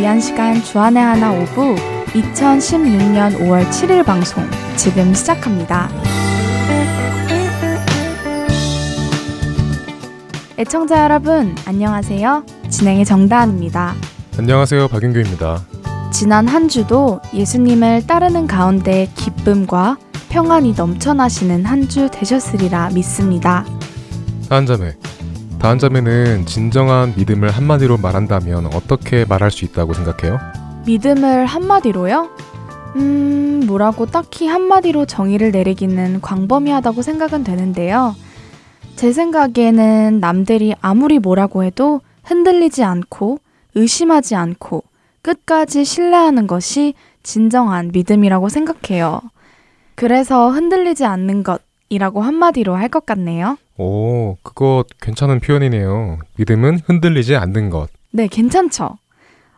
위한 0.00 0.18
시간 0.18 0.62
주안의 0.62 1.02
하나 1.02 1.30
오부 1.30 1.74
2016년 2.06 3.38
5월 3.38 3.68
7일 3.68 4.02
방송 4.02 4.42
지금 4.74 5.12
시작합니다. 5.12 5.90
애청자 10.58 11.02
여러분, 11.04 11.54
안녕하세요. 11.66 12.44
진행의 12.70 13.04
정다은입니다. 13.04 13.94
안녕하세요. 14.38 14.88
박윤규입니다. 14.88 15.60
지난 16.10 16.48
한 16.48 16.68
주도 16.70 17.20
예수님을 17.34 18.06
따르는 18.06 18.46
가운데 18.46 19.06
기쁨과 19.16 19.98
평안이 20.30 20.72
넘쳐나시는 20.78 21.66
한 21.66 21.86
주 21.88 22.08
되셨으리라 22.10 22.88
믿습니다. 22.94 23.66
다한자매. 24.48 24.94
다한자매는 25.60 26.46
진정한 26.46 27.12
믿음을 27.16 27.50
한마디로 27.50 27.98
말한다면 27.98 28.66
어떻게 28.74 29.26
말할 29.26 29.50
수 29.50 29.66
있다고 29.66 29.92
생각해요? 29.92 30.38
믿음을 30.86 31.44
한마디로요? 31.44 32.30
음, 32.96 33.64
뭐라고 33.66 34.06
딱히 34.06 34.46
한마디로 34.46 35.04
정의를 35.04 35.52
내리기는 35.52 36.22
광범위하다고 36.22 37.02
생각은 37.02 37.44
되는데요. 37.44 38.16
제 38.96 39.12
생각에는 39.12 40.18
남들이 40.20 40.74
아무리 40.80 41.18
뭐라고 41.18 41.62
해도 41.62 42.00
흔들리지 42.24 42.82
않고 42.82 43.38
의심하지 43.74 44.36
않고 44.36 44.82
끝까지 45.20 45.84
신뢰하는 45.84 46.46
것이 46.46 46.94
진정한 47.22 47.90
믿음이라고 47.92 48.48
생각해요. 48.48 49.20
그래서 49.94 50.50
흔들리지 50.50 51.04
않는 51.04 51.42
것 51.42 51.60
이라고 51.90 52.22
한마디로 52.22 52.76
할 52.76 52.88
것 52.88 53.04
같네요. 53.04 53.56
오, 53.76 54.36
그거 54.42 54.84
괜찮은 55.00 55.40
표현이네요. 55.40 56.18
믿음은 56.38 56.78
흔들리지 56.86 57.36
않는 57.36 57.70
것. 57.70 57.88
네, 58.12 58.26
괜찮죠? 58.26 58.96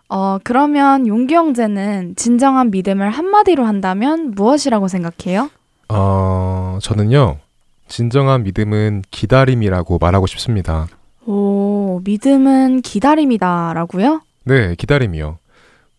어, 0.09 0.39
그러면 0.45 1.07
용기 1.07 1.35
형제는 1.35 2.15
진정한 2.17 2.71
믿음을 2.71 3.11
한마디로 3.11 3.65
한다면 3.65 4.33
무엇이라고 4.35 4.89
생각해요? 4.89 5.51
어, 5.89 6.79
저는요. 6.83 7.39
진정한 7.89 8.43
믿음은 8.45 9.03
기다림이라고 9.11 9.99
말하고 9.99 10.27
싶습니다. 10.27 10.89
오, 11.27 12.01
믿음은 12.05 12.81
기다림이다 12.83 13.73
라고요? 13.75 14.21
네, 14.45 14.75
기다림이요. 14.75 15.39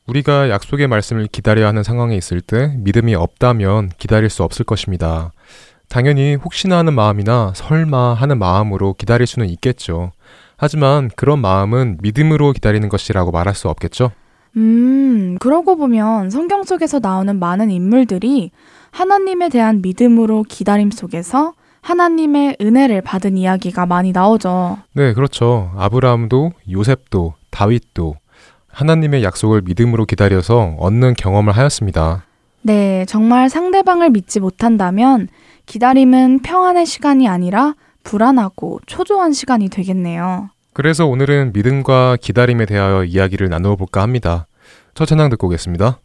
우리가 0.07 0.49
약속의 0.49 0.87
말씀을 0.87 1.27
기다려야 1.27 1.67
하는 1.67 1.81
상황에 1.83 2.15
있을 2.15 2.41
때 2.41 2.75
믿음이 2.77 3.15
없다면 3.15 3.89
기다릴 3.97 4.29
수 4.29 4.43
없을 4.43 4.65
것입니다. 4.65 5.31
당연히 5.93 6.33
혹시나 6.33 6.79
하는 6.79 6.95
마음이나 6.95 7.53
설마 7.55 8.15
하는 8.15 8.39
마음으로 8.39 8.95
기다릴 8.97 9.27
수는 9.27 9.47
있겠죠. 9.49 10.11
하지만 10.57 11.11
그런 11.15 11.37
마음은 11.37 11.99
믿음으로 12.01 12.51
기다리는 12.53 12.89
것이라고 12.89 13.29
말할 13.29 13.53
수 13.53 13.69
없겠죠? 13.69 14.09
음, 14.57 15.37
그러고 15.39 15.75
보면 15.75 16.31
성경 16.31 16.63
속에서 16.63 16.97
나오는 16.97 17.37
많은 17.37 17.69
인물들이 17.69 18.49
하나님에 18.89 19.49
대한 19.49 19.83
믿음으로 19.83 20.45
기다림 20.49 20.89
속에서 20.89 21.53
하나님의 21.81 22.57
은혜를 22.59 23.01
받은 23.01 23.37
이야기가 23.37 23.85
많이 23.85 24.13
나오죠. 24.13 24.79
네, 24.93 25.13
그렇죠. 25.13 25.73
아브라함도 25.77 26.53
요셉도 26.71 27.35
다윗도 27.51 28.15
하나님의 28.67 29.23
약속을 29.23 29.61
믿음으로 29.61 30.05
기다려서 30.05 30.75
얻는 30.79 31.13
경험을 31.13 31.55
하였습니다. 31.55 32.23
네, 32.63 33.05
정말 33.05 33.49
상대방을 33.49 34.09
믿지 34.09 34.39
못한다면 34.39 35.27
기다림은 35.65 36.39
평안의 36.41 36.85
시간이 36.85 37.27
아니라 37.27 37.75
불안하고 38.03 38.79
초조한 38.85 39.33
시간이 39.33 39.69
되겠네요. 39.69 40.49
그래서 40.73 41.05
오늘은 41.05 41.53
믿음과 41.53 42.17
기다림에 42.19 42.65
대하여 42.65 43.03
이야기를 43.03 43.49
나누어 43.49 43.75
볼까 43.75 44.01
합니다. 44.01 44.47
첫 44.93 45.05
찬양 45.05 45.29
듣고 45.29 45.47
오겠습니다. 45.47 45.99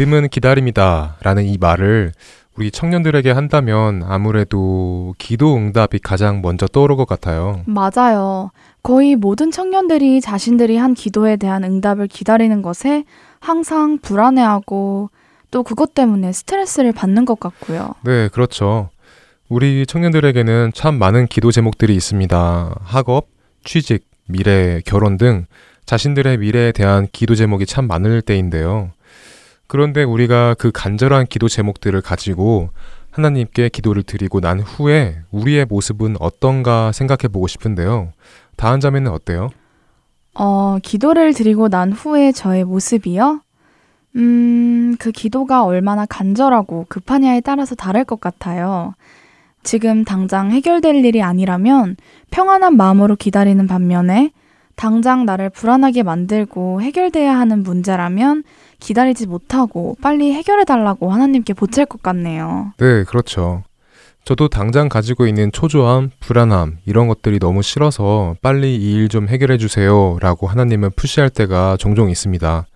믿음은 0.00 0.30
기다림이다 0.30 1.16
라는 1.20 1.44
이 1.44 1.58
말을 1.58 2.12
우리 2.56 2.70
청년들에게 2.70 3.30
한다면 3.32 4.02
아무래도 4.06 5.14
기도 5.18 5.54
응답이 5.56 5.98
가장 5.98 6.40
먼저 6.40 6.66
떠오를 6.66 6.96
것 6.96 7.06
같아요. 7.06 7.60
맞아요. 7.66 8.50
거의 8.82 9.14
모든 9.14 9.50
청년들이 9.50 10.22
자신들이 10.22 10.78
한 10.78 10.94
기도에 10.94 11.36
대한 11.36 11.64
응답을 11.64 12.06
기다리는 12.06 12.62
것에 12.62 13.04
항상 13.40 13.98
불안해하고 13.98 15.10
또 15.50 15.62
그것 15.62 15.92
때문에 15.92 16.32
스트레스를 16.32 16.92
받는 16.92 17.26
것 17.26 17.38
같고요. 17.38 17.92
네, 18.02 18.28
그렇죠. 18.28 18.88
우리 19.50 19.84
청년들에게는 19.84 20.70
참 20.74 20.98
많은 20.98 21.26
기도 21.26 21.52
제목들이 21.52 21.94
있습니다. 21.94 22.74
학업, 22.84 23.28
취직, 23.64 24.06
미래, 24.26 24.80
결혼 24.86 25.18
등 25.18 25.44
자신들의 25.84 26.38
미래에 26.38 26.72
대한 26.72 27.06
기도 27.12 27.34
제목이 27.34 27.66
참 27.66 27.86
많을 27.86 28.22
때인데요. 28.22 28.92
그런데 29.70 30.02
우리가 30.02 30.56
그 30.58 30.72
간절한 30.72 31.26
기도 31.26 31.46
제목들을 31.46 32.00
가지고 32.00 32.70
하나님께 33.12 33.68
기도를 33.68 34.02
드리고 34.02 34.40
난 34.40 34.58
후에 34.58 35.20
우리의 35.30 35.66
모습은 35.66 36.16
어떤가 36.18 36.90
생각해 36.90 37.28
보고 37.32 37.46
싶은데요. 37.46 38.10
다한 38.56 38.80
자매는 38.80 39.12
어때요? 39.12 39.48
어, 40.34 40.78
기도를 40.82 41.32
드리고 41.34 41.68
난 41.68 41.92
후에 41.92 42.32
저의 42.32 42.64
모습이요? 42.64 43.42
음, 44.16 44.96
그 44.98 45.12
기도가 45.12 45.62
얼마나 45.62 46.04
간절하고 46.04 46.86
급하냐에 46.88 47.40
따라서 47.40 47.76
다를 47.76 48.04
것 48.04 48.20
같아요. 48.20 48.94
지금 49.62 50.04
당장 50.04 50.50
해결될 50.50 50.96
일이 51.04 51.22
아니라면 51.22 51.96
평안한 52.32 52.76
마음으로 52.76 53.14
기다리는 53.14 53.64
반면에 53.68 54.32
당장 54.74 55.26
나를 55.26 55.50
불안하게 55.50 56.02
만들고 56.02 56.82
해결돼야 56.82 57.38
하는 57.38 57.62
문제라면 57.62 58.42
기다리지 58.80 59.26
못하고 59.26 59.96
빨리 60.02 60.32
해결해 60.32 60.64
달라고 60.64 61.12
하나님께 61.12 61.54
보챌 61.54 61.84
것 61.86 62.02
같네요. 62.02 62.72
네, 62.78 63.04
그렇죠. 63.04 63.62
저도 64.24 64.48
당장 64.48 64.88
가지고 64.88 65.26
있는 65.26 65.50
초조함, 65.50 66.10
불안함, 66.20 66.78
이런 66.84 67.08
것들이 67.08 67.38
너무 67.38 67.62
싫어서 67.62 68.34
빨리 68.42 68.76
이 68.76 68.94
일 68.96 69.08
좀 69.08 69.28
해결해 69.28 69.56
주세요 69.58 70.18
라고 70.20 70.46
하나님을 70.46 70.90
푸시할 70.90 71.30
때가 71.30 71.76
종종 71.78 72.10
있습니다. 72.10 72.66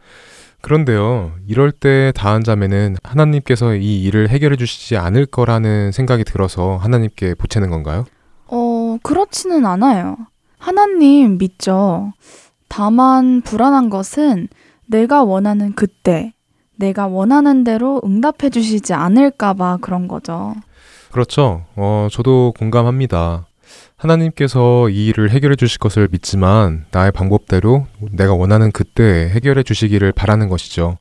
그런데요, 0.62 1.32
이럴 1.46 1.70
때 1.72 2.12
다한 2.16 2.42
자매는 2.42 2.96
하나님께서 3.02 3.74
이 3.74 4.02
일을 4.04 4.30
해결해 4.30 4.56
주시지 4.56 4.96
않을 4.96 5.26
거라는 5.26 5.92
생각이 5.92 6.24
들어서 6.24 6.78
하나님께 6.78 7.34
보채는 7.34 7.68
건가요? 7.68 8.06
어, 8.46 8.96
그렇지는 9.02 9.66
않아요. 9.66 10.16
하나님 10.58 11.36
믿죠. 11.36 12.12
다만 12.68 13.42
불안한 13.42 13.90
것은 13.90 14.48
내가 14.86 15.25
원하는 15.25 15.75
그때, 15.75 16.32
내가 16.76 17.06
원하는 17.06 17.64
대로 17.64 18.00
응답해 18.04 18.50
주시지 18.50 18.92
않을까봐 18.92 19.78
그런 19.81 20.08
거죠. 20.08 20.54
그렇죠. 21.10 21.64
어, 21.76 22.08
저도 22.10 22.52
공감합니다. 22.58 23.46
하나님께서 23.96 24.88
이 24.90 25.06
일을 25.06 25.31
해결해 25.31 25.56
주실 25.56 25.78
것을 25.78 26.08
믿지만 26.10 26.84
나의 26.90 27.12
방법대로 27.12 27.86
내가 28.12 28.34
원하는 28.34 28.72
그때 28.72 29.31
해결해 29.32 29.62
주시기를 29.62 30.12
바라는 30.12 30.48
것이죠. 30.48 30.98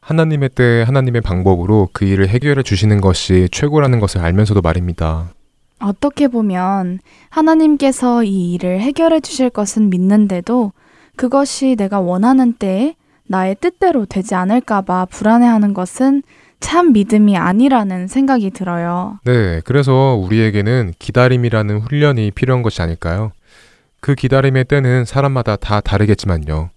하나님의 0.00 0.50
때 0.50 0.84
하나님의 0.86 1.22
방법으로 1.22 1.88
그 1.92 2.04
일을 2.04 2.28
해결해 2.28 2.62
주시는 2.62 3.00
것이 3.00 3.48
최고라는 3.50 4.00
것을 4.00 4.20
알면서도 4.20 4.60
말입니다. 4.60 5.32
어떻게 5.80 6.28
보면 6.28 6.98
하나님께서 7.30 8.22
이 8.24 8.54
일을 8.54 8.80
해결해 8.80 9.20
주실 9.20 9.48
것은 9.50 9.88
믿는데도 9.88 10.72
그것이 11.16 11.76
내가 11.76 12.00
원하는 12.00 12.52
때에 12.52 12.96
나의 13.28 13.56
뜻대로 13.60 14.06
되지 14.06 14.34
않을까봐 14.34 15.06
불안해하는 15.06 15.74
것은 15.74 16.22
참 16.60 16.92
믿음이 16.92 17.36
아니라는 17.36 18.06
생각이 18.06 18.50
들어요. 18.50 19.18
네, 19.24 19.60
그래서 19.64 20.14
우리에게는 20.14 20.94
기다림이라는 20.98 21.80
훈련이 21.80 22.30
필요한 22.30 22.62
것이 22.62 22.80
아닐까요? 22.80 23.32
그 24.00 24.14
기다림의 24.14 24.64
때는 24.64 25.04
사람마다 25.04 25.56
다 25.56 25.80
다르겠지만요. 25.80 26.70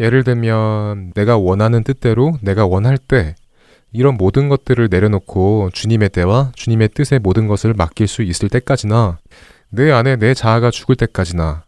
예를 0.00 0.24
들면 0.24 1.12
내가 1.14 1.36
원하는 1.36 1.84
뜻대로 1.84 2.36
내가 2.42 2.66
원할 2.66 2.98
때 2.98 3.34
이런 3.92 4.16
모든 4.16 4.48
것들을 4.48 4.88
내려놓고 4.90 5.70
주님의 5.72 6.08
때와 6.08 6.50
주님의 6.54 6.88
뜻의 6.88 7.20
모든 7.20 7.46
것을 7.46 7.74
맡길 7.74 8.08
수 8.08 8.22
있을 8.22 8.48
때까지나 8.48 9.18
내 9.70 9.92
안에 9.92 10.16
내 10.16 10.34
자아가 10.34 10.70
죽을 10.70 10.96
때까지나 10.96 11.62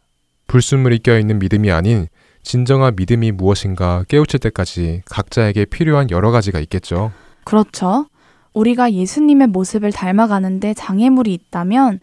불순물이 0.49 0.99
껴있는 1.01 1.39
믿음이 1.39 1.71
아닌 1.71 2.09
진정한 2.47 2.95
믿음이 2.95 3.33
무엇인가 3.33 4.05
깨우칠 4.07 4.39
때까지 4.39 5.03
각자에게 5.07 5.65
필요한 5.65 6.13
여러 6.13 6.31
가지가 6.31 6.61
있겠죠. 6.61 7.11
그렇죠. 7.43 8.07
우리가 8.55 8.93
예수님의 8.93 9.49
모습을 9.49 9.91
닮아가는데 9.91 10.73
장애물이 10.75 11.35
있다면 11.35 11.99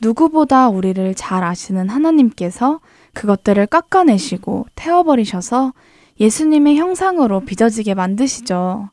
누구보다 0.00 0.68
우리를 0.68 1.14
잘 1.16 1.42
아시는 1.42 1.88
하나님께서 1.88 2.78
그것들을 3.12 3.66
깎아내시고 3.66 4.66
태워버리셔서 4.76 5.72
예수님의 6.20 6.76
형상으로 6.76 7.40
빚어지게 7.40 7.94
만드시죠. 7.94 8.90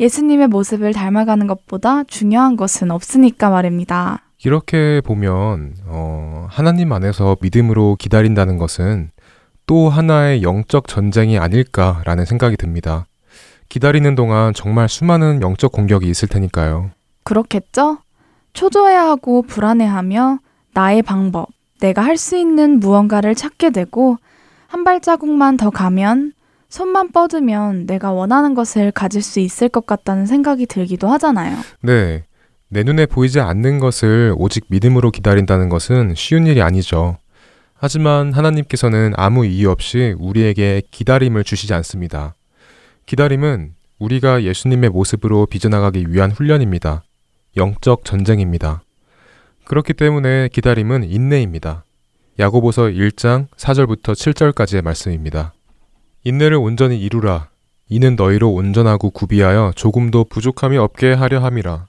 예수님의 0.00 0.48
모습을 0.48 0.94
닮아가는 0.94 1.46
것보다 1.46 2.02
중요한 2.04 2.56
것은 2.56 2.90
없으니까 2.90 3.50
말입니다. 3.50 4.22
이렇게 4.42 5.02
보면 5.04 5.74
어, 5.84 6.46
하나님 6.48 6.92
안에서 6.92 7.36
믿음으로 7.42 7.96
기다린다는 7.98 8.56
것은 8.56 9.10
또 9.66 9.88
하나의 9.88 10.42
영적 10.42 10.86
전쟁이 10.88 11.38
아닐까라는 11.38 12.24
생각이 12.24 12.56
듭니다. 12.56 13.06
기다리는 13.68 14.14
동안 14.14 14.54
정말 14.54 14.88
수많은 14.88 15.42
영적 15.42 15.72
공격이 15.72 16.08
있을 16.08 16.28
테니까요. 16.28 16.90
그렇겠죠? 17.24 17.98
초조해 18.52 18.94
하고 18.94 19.42
불안해하며 19.42 20.38
나의 20.72 21.02
방법, 21.02 21.48
내가 21.80 22.02
할 22.02 22.16
수 22.16 22.36
있는 22.36 22.78
무언가를 22.78 23.34
찾게 23.34 23.70
되고 23.70 24.16
한 24.68 24.84
발자국만 24.84 25.56
더 25.56 25.70
가면 25.70 26.32
손만 26.68 27.10
뻗으면 27.10 27.86
내가 27.86 28.12
원하는 28.12 28.54
것을 28.54 28.92
가질 28.92 29.22
수 29.22 29.40
있을 29.40 29.68
것 29.68 29.86
같다는 29.86 30.26
생각이 30.26 30.66
들기도 30.66 31.08
하잖아요. 31.08 31.56
네. 31.82 32.24
내 32.68 32.82
눈에 32.82 33.06
보이지 33.06 33.40
않는 33.40 33.78
것을 33.78 34.34
오직 34.36 34.64
믿음으로 34.68 35.10
기다린다는 35.10 35.68
것은 35.68 36.14
쉬운 36.16 36.46
일이 36.46 36.62
아니죠. 36.62 37.16
하지만 37.78 38.32
하나님께서는 38.32 39.12
아무 39.16 39.44
이유 39.44 39.70
없이 39.70 40.14
우리에게 40.18 40.82
기다림을 40.90 41.44
주시지 41.44 41.74
않습니다. 41.74 42.34
기다림은 43.04 43.74
우리가 43.98 44.42
예수님의 44.42 44.90
모습으로 44.90 45.46
빚어나가기 45.46 46.06
위한 46.08 46.30
훈련입니다. 46.30 47.04
영적 47.56 48.04
전쟁입니다. 48.04 48.82
그렇기 49.64 49.94
때문에 49.94 50.48
기다림은 50.48 51.04
인내입니다. 51.04 51.84
야고보서 52.38 52.84
1장 52.84 53.48
4절부터 53.56 54.12
7절까지의 54.12 54.82
말씀입니다. 54.82 55.54
인내를 56.24 56.56
온전히 56.56 57.00
이루라. 57.00 57.48
이는 57.88 58.16
너희로 58.16 58.52
온전하고 58.52 59.10
구비하여 59.10 59.72
조금도 59.74 60.24
부족함이 60.24 60.76
없게 60.76 61.12
하려 61.12 61.40
함이라. 61.40 61.86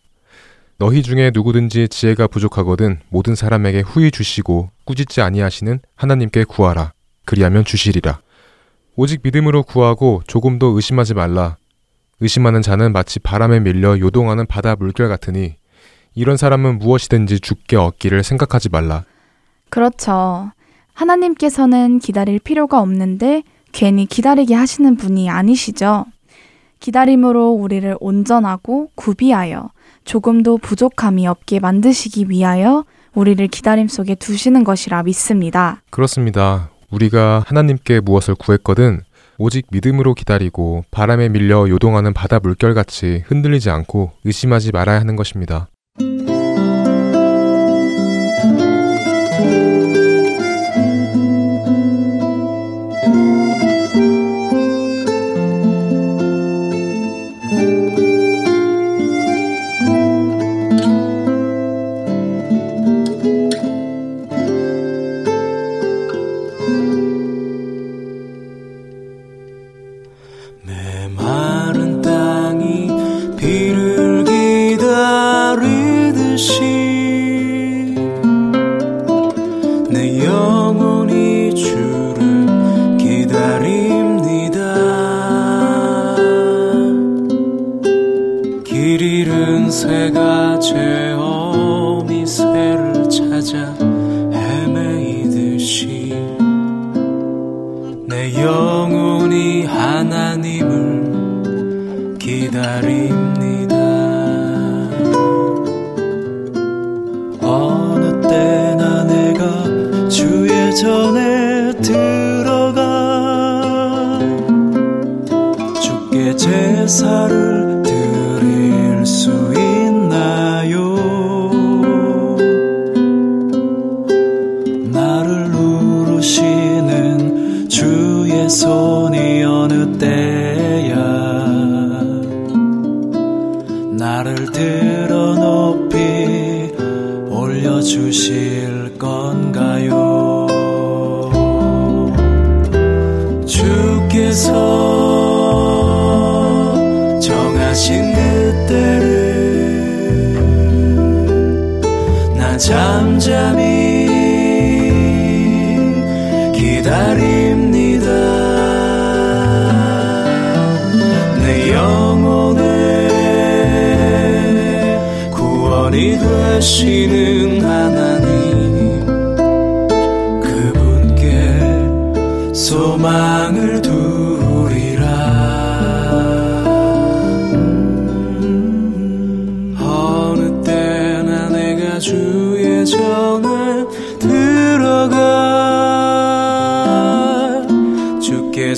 너희 0.80 1.02
중에 1.02 1.32
누구든지 1.34 1.88
지혜가 1.88 2.28
부족하거든 2.28 3.00
모든 3.10 3.34
사람에게 3.34 3.82
후히 3.82 4.12
주시고 4.12 4.70
꾸짖지 4.86 5.22
아니하시는 5.22 5.80
하나님께 5.96 6.44
구하라. 6.44 6.94
그리하면 7.26 7.66
주시리라. 7.66 8.20
오직 8.96 9.22
믿음으로 9.24 9.64
구하고 9.64 10.22
조금도 10.28 10.68
의심하지 10.76 11.16
말라. 11.16 11.58
의심하는 12.20 12.62
자는 12.62 12.94
마치 12.94 13.20
바람에 13.20 13.60
밀려 13.60 14.00
요동하는 14.00 14.46
바다 14.46 14.76
물결 14.76 15.08
같으니 15.08 15.56
이런 16.14 16.38
사람은 16.38 16.78
무엇이든지 16.78 17.40
죽게 17.40 17.76
얻기를 17.76 18.24
생각하지 18.24 18.70
말라. 18.70 19.04
그렇죠. 19.70 20.52
하나님께서는 20.94 22.00
기다릴 22.00 22.40
필요가 22.40 22.82
없는데 22.82 23.42
괜히 23.72 24.06
기다리게 24.06 24.54
하시는 24.54 24.96
분이 24.96 25.30
아니시죠. 25.30 26.06
기다림으로 26.80 27.50
우리를 27.52 27.98
온전하고 28.00 28.92
구비하여 28.94 29.72
조금도 30.08 30.58
부족함이 30.60 31.28
없게 31.28 31.60
만드시기 31.60 32.30
위하여 32.30 32.86
우리를 33.14 33.46
기다림 33.48 33.88
속에 33.90 34.16
두시는 34.16 34.64
것이라 34.64 35.04
믿습니다. 35.04 35.82
그렇습니다. 35.90 36.72
우리가 36.90 37.44
하나님께 37.46 38.00
무엇을 38.00 38.36
구했거든 38.36 39.02
오직 39.38 39.68
믿음으로 39.70 40.14
기다리고 40.14 40.86
바람에 40.92 41.30
밀려 41.30 41.68
요동하는 41.68 42.14
바다 42.14 42.40
물결같이 42.40 43.26
흔들리지 43.28 43.70
않고 43.70 44.14
의심하지 44.24 44.72
말아야 44.72 45.00
하는 45.00 45.16
것입니다. 45.18 45.68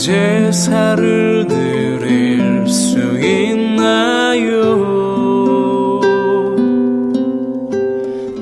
제사를 0.10 1.46
드릴 1.48 2.68
수 2.68 2.98
있나요? 3.20 4.50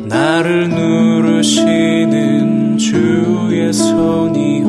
나를 0.08 0.70
누르시는 0.70 1.98
주의 2.78 3.74
손이 3.74 4.62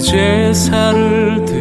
제사를 0.00 1.44
드 1.44 1.59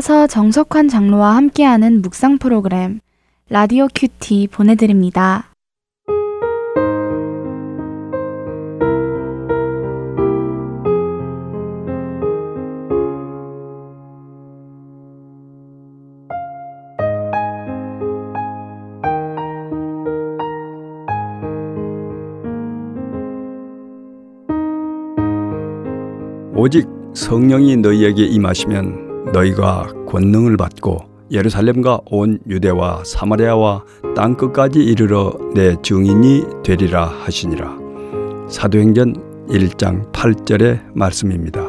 이어서 0.00 0.26
정석환 0.26 0.88
장로와 0.88 1.36
함께하는 1.36 2.00
묵상 2.00 2.38
프로그램 2.38 3.00
라디오 3.50 3.86
큐티 3.94 4.48
보내드립니다. 4.50 5.52
오직 26.54 26.88
성령이 27.12 27.76
너희에게 27.76 28.24
임하시면 28.24 29.09
너희가 29.32 29.88
권능을 30.08 30.56
받고 30.56 30.98
예루살렘과 31.30 32.00
온 32.06 32.40
유대와 32.48 33.04
사마리아와 33.04 33.84
땅 34.16 34.36
끝까지 34.36 34.80
이르러 34.80 35.32
내 35.54 35.76
증인이 35.80 36.62
되리라 36.64 37.06
하시니라. 37.06 37.78
사도행전 38.48 39.46
1장 39.48 40.10
8절의 40.12 40.80
말씀입니다. 40.94 41.64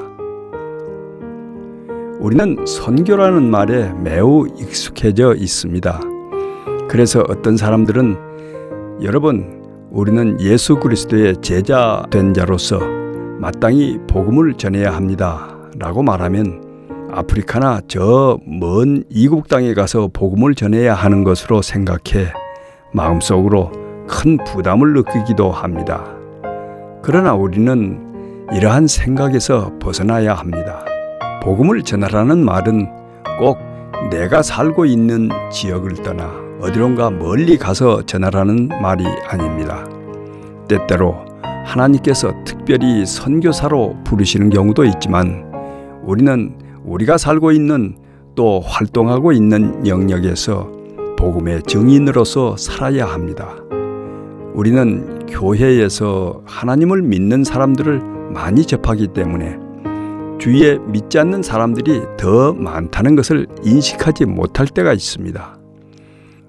우리는 2.20 2.66
선교라는 2.66 3.50
말에 3.50 3.94
매우 3.94 4.48
익숙해져 4.48 5.36
있습니다. 5.36 6.00
그래서 6.88 7.24
어떤 7.30 7.58
사람들은 7.58 9.02
여러분 9.04 9.62
우리는 9.92 10.40
예수 10.42 10.78
그리스도의 10.78 11.38
제자 11.42 12.04
된 12.12 12.34
자로서 12.34 12.80
마땅히 13.40 13.98
복음을 14.08 14.54
전해야 14.54 14.94
합니다. 14.96 15.58
라고 15.78 16.04
말하면 16.04 16.71
아프리카나 17.14 17.82
저 17.88 18.40
먼 18.48 19.04
이국 19.10 19.48
땅에 19.48 19.74
가서 19.74 20.10
복음을 20.14 20.56
전해야 20.56 20.94
하는 20.94 21.24
것으로 21.24 21.62
생각해 21.62 22.32
마음속으로 22.94 23.72
큰 24.08 24.38
부담을 24.46 24.94
느끼기도 24.94 25.52
합니다. 25.52 26.06
그러나 27.02 27.34
우리는 27.34 28.48
이러한 28.54 28.88
생각에서 28.88 29.72
벗어나야 29.80 30.34
합니다. 30.34 30.84
복음을 31.44 31.82
전하라는 31.84 32.44
말은 32.44 32.88
꼭 33.40 33.58
내가 34.10 34.42
살고 34.42 34.86
있는 34.86 35.30
지역을 35.52 36.04
떠나 36.04 36.30
어디론가 36.62 37.12
멀리 37.12 37.58
가서 37.58 38.06
전하라는 38.06 38.70
말이 38.82 39.06
아닙니다. 39.28 39.86
때때로 40.68 41.26
하나님께서 41.66 42.32
특별히 42.46 43.06
선교사로 43.06 43.98
부르시는 44.04 44.50
경우도 44.50 44.86
있지만 44.86 45.50
우리는 46.04 46.56
우리가 46.86 47.18
살고 47.18 47.52
있는 47.52 47.98
또 48.36 48.60
활동하고 48.62 49.32
있는 49.32 49.86
영역에서 49.86 50.72
복음의 51.18 51.64
증인으로서 51.64 52.58
살아야 52.58 53.06
합니다. 53.06 53.56
우리는 54.54 55.26
교회에서 55.28 56.42
하나님을 56.46 57.02
믿는 57.04 57.44
사람들을 57.44 58.02
많이 58.34 58.66
접하기 58.66 59.10
때문에 59.10 59.58
주위에 60.40 60.80
믿지 60.88 61.20
않는 61.20 61.44
사람들이 61.44 62.02
더 62.18 62.54
많다는 62.54 63.16
것을 63.16 63.48
인식하지 63.64 64.26
못할 64.26 64.66
때가 64.68 64.94
있습니다. 64.94 65.58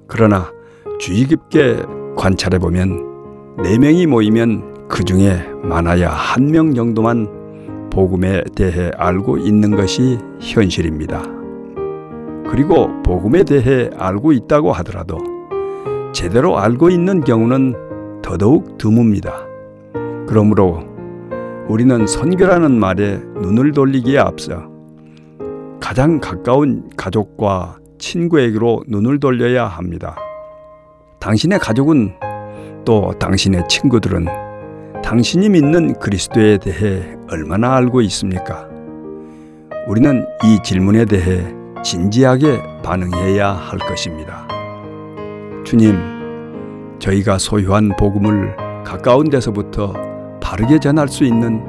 그러나 0.07 0.51
주의 0.99 1.25
깊게 1.27 1.83
관찰해 2.16 2.59
보면 2.59 3.57
네 3.62 3.79
명이 3.79 4.07
모이면 4.07 4.88
그 4.88 5.05
중에 5.05 5.45
많아야 5.62 6.09
한 6.11 6.51
명 6.51 6.75
정도만 6.75 7.41
복음에 7.92 8.42
대해 8.57 8.90
알고 8.96 9.37
있는 9.37 9.76
것이 9.76 10.18
현실입니다. 10.40 11.22
그리고 12.48 12.88
복음에 13.02 13.44
대해 13.44 13.90
알고 13.98 14.33
있다고 14.33 14.72
하더라도 14.72 15.18
제대로 16.14 16.59
알고 16.59 16.88
있는 16.88 17.22
경우는 17.22 18.22
더더욱 18.22 18.78
드뭅니다. 18.78 19.33
그러므로 20.26 20.85
우리는 21.68 22.07
선교라는 22.07 22.72
말에 22.81 23.18
눈을 23.42 23.72
돌리기에 23.72 24.18
앞서 24.18 24.70
가장 25.78 26.18
가까운 26.18 26.88
가족과 26.96 27.76
친구에게로 27.98 28.85
눈을 28.88 29.20
돌려야 29.20 29.66
합니다. 29.66 30.16
당신의 31.20 31.59
가족은 31.59 32.14
또 32.87 33.12
당신의 33.18 33.68
친구들은 33.68 34.26
당신이 35.03 35.49
믿는 35.51 35.99
그리스도에 35.99 36.59
대해 36.59 37.17
얼마나 37.31 37.75
알고 37.77 38.01
있습니까? 38.03 38.69
우리는 39.88 40.25
이 40.45 40.59
질문에 40.62 41.05
대해 41.05 41.45
진지하게 41.83 42.62
반응해야 42.85 43.51
할 43.51 43.79
것입니다. 43.81 44.47
주님, 45.65 45.99
저희가 47.01 47.38
소유한 47.38 47.91
복음을 47.99 48.57
가까운 48.85 49.29
데서부터 49.29 49.93
바르게 50.41 50.79
전할 50.79 51.09
수 51.09 51.25
있는 51.25 51.62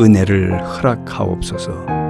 은혜를 0.00 0.62
허락하옵소서. 0.64 2.05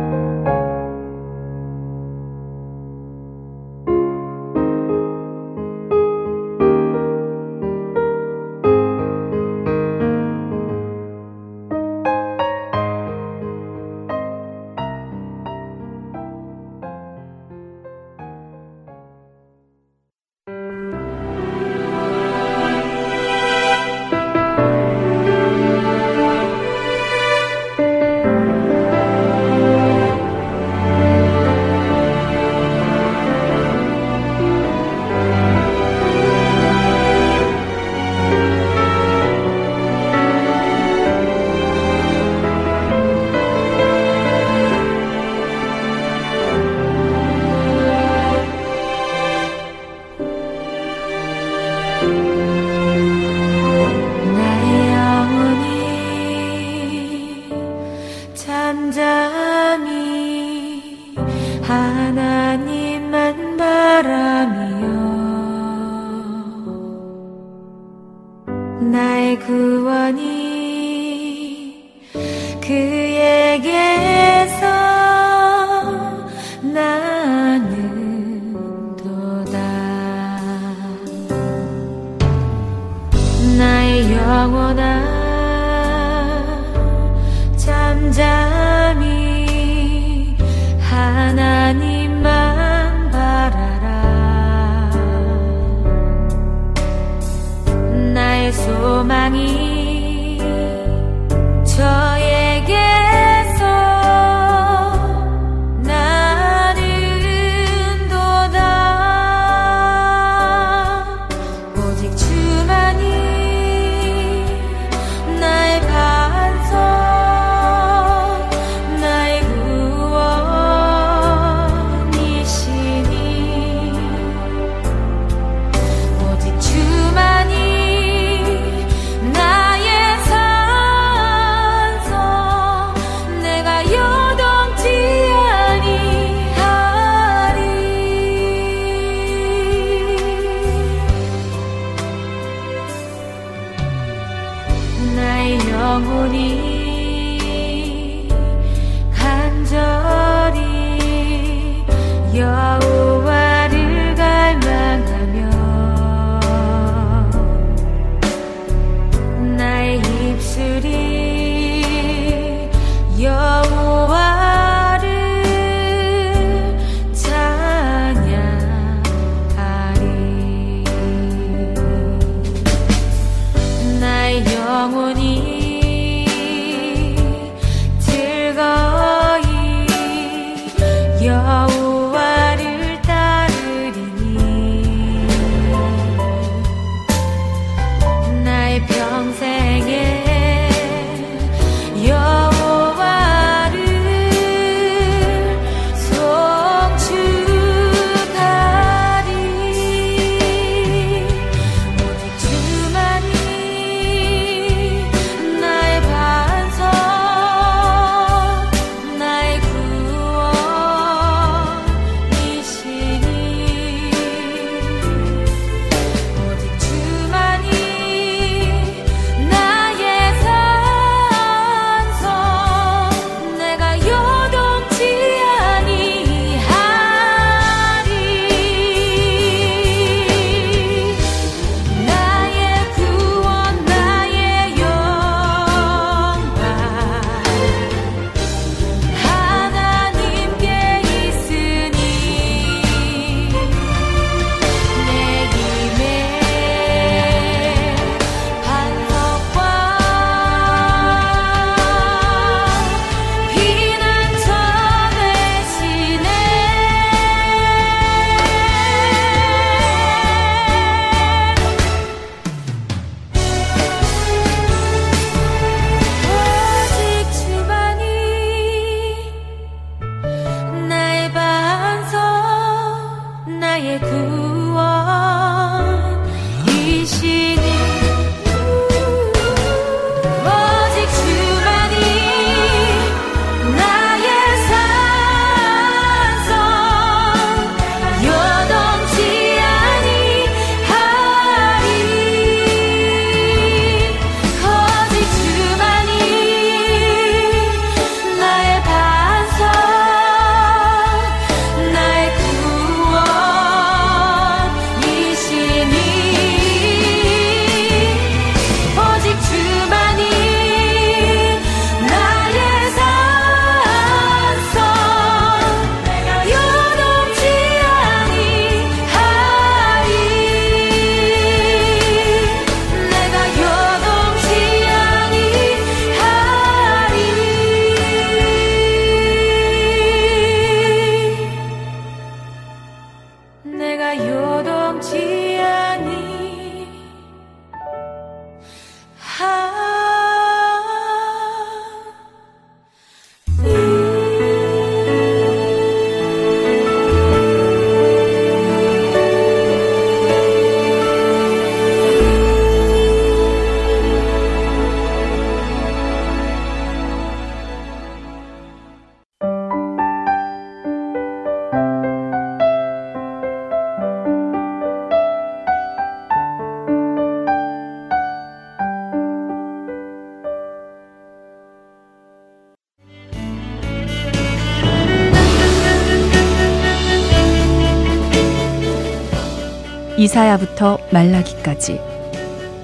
이사야부터 380.36 380.98
말라기까지 381.10 381.98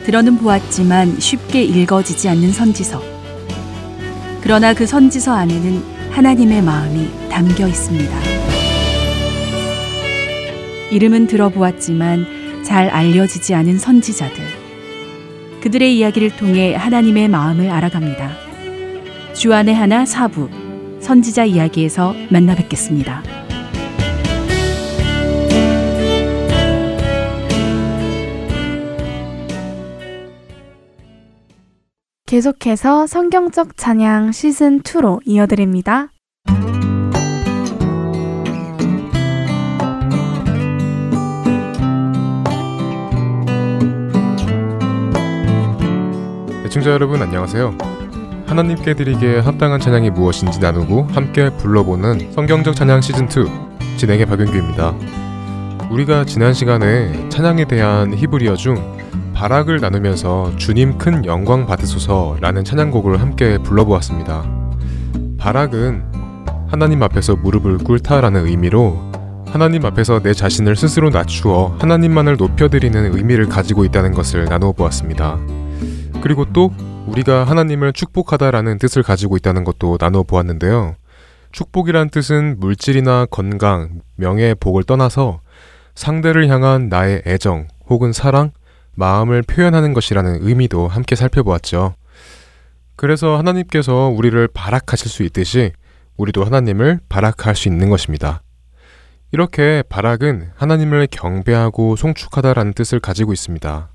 들어는 0.04 0.38
보았지만 0.38 1.20
쉽게 1.20 1.62
읽어지지 1.62 2.28
않는 2.30 2.50
선지서. 2.50 3.02
그러나 4.40 4.72
그 4.74 4.86
선지서 4.86 5.32
안에는 5.32 5.82
하나님의 6.10 6.62
마음이 6.62 7.28
담겨 7.28 7.68
있습니다. 7.68 8.18
이름은 10.90 11.26
들어보았지만 11.26 12.62
잘 12.64 12.88
알려지지 12.88 13.54
않은 13.54 13.78
선지자들. 13.78 14.42
그들의 15.60 15.96
이야기를 15.96 16.36
통해 16.36 16.74
하나님의 16.74 17.28
마음을 17.28 17.70
알아갑니다. 17.70 18.32
주안의 19.34 19.74
하나 19.74 20.04
사부 20.04 20.48
선지자 21.00 21.44
이야기에서 21.44 22.14
만나 22.30 22.54
뵙겠습니다. 22.54 23.41
계속해서 32.32 33.06
성경적 33.06 33.76
찬양 33.76 34.32
시즌 34.32 34.80
2로 34.80 35.20
이어드립니다. 35.26 36.08
애청자 46.64 46.92
여러분 46.92 47.20
안녕하세요. 47.20 47.76
하나님께 48.46 48.94
드리기에 48.94 49.40
합당한 49.40 49.78
찬양이 49.78 50.08
무엇인지 50.08 50.58
나누고 50.58 51.08
함께 51.10 51.50
불러보는 51.58 52.32
성경적 52.32 52.74
찬양 52.74 53.02
시즌 53.02 53.26
2 53.26 53.98
진행의 53.98 54.24
박윤규입니다. 54.24 54.94
우리가 55.90 56.24
지난 56.24 56.54
시간에 56.54 57.28
찬양에 57.28 57.66
대한 57.66 58.14
히브리어 58.14 58.56
중 58.56 59.01
바락을 59.42 59.80
나누면서 59.80 60.54
주님 60.56 60.98
큰 60.98 61.24
영광 61.24 61.66
받으소서라는 61.66 62.62
찬양곡을 62.62 63.20
함께 63.20 63.58
불러보았습니다. 63.58 64.48
바락은 65.36 66.04
하나님 66.68 67.02
앞에서 67.02 67.34
무릎을 67.34 67.78
꿇다라는 67.78 68.46
의미로 68.46 68.96
하나님 69.44 69.84
앞에서 69.84 70.20
내 70.20 70.32
자신을 70.32 70.76
스스로 70.76 71.10
낮추어 71.10 71.76
하나님만을 71.80 72.36
높여드리는 72.36 73.16
의미를 73.16 73.48
가지고 73.48 73.84
있다는 73.84 74.14
것을 74.14 74.44
나누어 74.44 74.70
보았습니다. 74.70 75.40
그리고 76.22 76.44
또 76.52 76.70
우리가 77.08 77.42
하나님을 77.42 77.94
축복하다라는 77.94 78.78
뜻을 78.78 79.02
가지고 79.02 79.36
있다는 79.36 79.64
것도 79.64 79.98
나누어 79.98 80.22
보았는데요. 80.22 80.94
축복이란 81.50 82.10
뜻은 82.10 82.60
물질이나 82.60 83.26
건강, 83.28 84.02
명예, 84.14 84.54
복을 84.54 84.84
떠나서 84.84 85.40
상대를 85.96 86.46
향한 86.48 86.88
나의 86.88 87.22
애정 87.26 87.66
혹은 87.88 88.12
사랑, 88.12 88.52
마음을 88.94 89.42
표현하는 89.42 89.94
것이라는 89.94 90.38
의미도 90.42 90.88
함께 90.88 91.16
살펴보았죠. 91.16 91.94
그래서 92.96 93.36
하나님께서 93.36 94.08
우리를 94.08 94.48
발악하실 94.48 95.10
수 95.10 95.22
있듯이 95.22 95.72
우리도 96.16 96.44
하나님을 96.44 97.00
발악할 97.08 97.56
수 97.56 97.68
있는 97.68 97.90
것입니다. 97.90 98.42
이렇게 99.32 99.82
발악은 99.88 100.50
하나님을 100.56 101.08
경배하고 101.10 101.96
송축하다라는 101.96 102.74
뜻을 102.74 103.00
가지고 103.00 103.32
있습니다. 103.32 103.88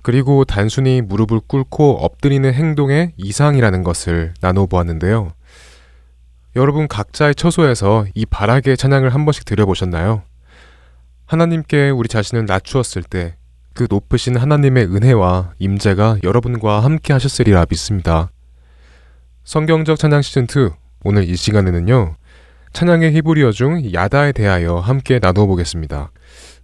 그리고 0.00 0.44
단순히 0.44 1.00
무릎을 1.02 1.40
꿇고 1.46 1.98
엎드리는 1.98 2.52
행동의 2.52 3.12
이상이라는 3.16 3.82
것을 3.82 4.34
나눠 4.40 4.66
보았는데요. 4.66 5.32
여러분 6.56 6.88
각자의 6.88 7.34
처소에서 7.34 8.06
이 8.14 8.24
발악의 8.26 8.76
찬양을 8.76 9.10
한 9.10 9.24
번씩 9.24 9.44
드려보셨나요? 9.44 10.22
하나님께 11.26 11.90
우리 11.90 12.08
자신을 12.08 12.46
낮추었을 12.46 13.02
때 13.02 13.36
그 13.74 13.88
높으신 13.90 14.36
하나님의 14.36 14.84
은혜와 14.86 15.52
임재가 15.58 16.18
여러분과 16.22 16.80
함께 16.80 17.12
하셨으리라 17.12 17.66
믿습니다. 17.68 18.30
성경적 19.42 19.98
찬양 19.98 20.22
시즌 20.22 20.44
2 20.44 20.70
오늘 21.02 21.28
이 21.28 21.34
시간에는요. 21.36 22.14
찬양의 22.72 23.14
히브리어 23.14 23.50
중 23.50 23.92
야다에 23.92 24.32
대하여 24.32 24.76
함께 24.76 25.18
나누어 25.20 25.46
보겠습니다. 25.46 26.10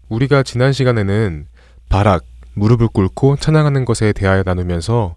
우리가 0.08 0.42
지난 0.44 0.72
시간에는 0.72 1.46
바락, 1.88 2.24
무릎을 2.54 2.88
꿇고 2.88 3.36
찬양하는 3.36 3.84
것에 3.84 4.12
대하여 4.12 4.42
나누면서 4.46 5.16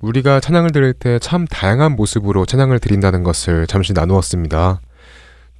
우리가 0.00 0.40
찬양을 0.40 0.70
드릴 0.70 0.94
때 0.94 1.18
참 1.20 1.46
다양한 1.46 1.94
모습으로 1.96 2.46
찬양을 2.46 2.78
드린다는 2.78 3.22
것을 3.24 3.66
잠시 3.66 3.92
나누었습니다. 3.92 4.80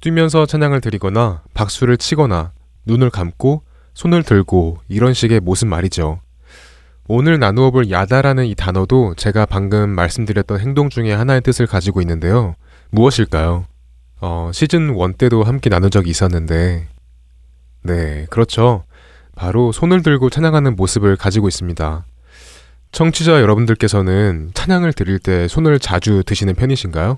뛰면서 0.01 0.45
찬양을 0.45 0.81
드리거나 0.81 1.43
박수를 1.53 1.97
치거나 1.97 2.51
눈을 2.85 3.09
감고 3.09 3.63
손을 3.93 4.23
들고 4.23 4.79
이런 4.87 5.13
식의 5.13 5.39
모습 5.39 5.67
말이죠. 5.67 6.19
오늘 7.07 7.37
나누어 7.37 7.71
볼 7.71 7.91
야다라는 7.91 8.45
이 8.45 8.55
단어도 8.55 9.13
제가 9.15 9.45
방금 9.45 9.89
말씀드렸던 9.89 10.59
행동 10.59 10.89
중에 10.89 11.13
하나의 11.13 11.41
뜻을 11.41 11.67
가지고 11.67 12.01
있는데요. 12.01 12.55
무엇일까요? 12.91 13.65
어, 14.21 14.51
시즌 14.53 14.97
1 14.97 15.13
때도 15.13 15.43
함께 15.43 15.69
나눈 15.69 15.91
적이 15.91 16.11
있었는데, 16.11 16.87
네, 17.81 18.25
그렇죠. 18.29 18.83
바로 19.35 19.71
손을 19.73 20.01
들고 20.01 20.29
찬양하는 20.29 20.75
모습을 20.77 21.17
가지고 21.17 21.49
있습니다. 21.49 22.05
청취자 22.93 23.41
여러분들께서는 23.41 24.51
찬양을 24.53 24.93
드릴 24.93 25.19
때 25.19 25.47
손을 25.47 25.79
자주 25.79 26.23
드시는 26.25 26.53
편이신가요? 26.55 27.17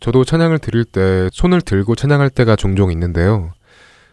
저도 0.00 0.24
찬양을 0.24 0.58
드릴 0.58 0.84
때 0.84 1.28
손을 1.32 1.60
들고 1.60 1.94
찬양할 1.94 2.30
때가 2.30 2.56
종종 2.56 2.90
있는데요. 2.90 3.52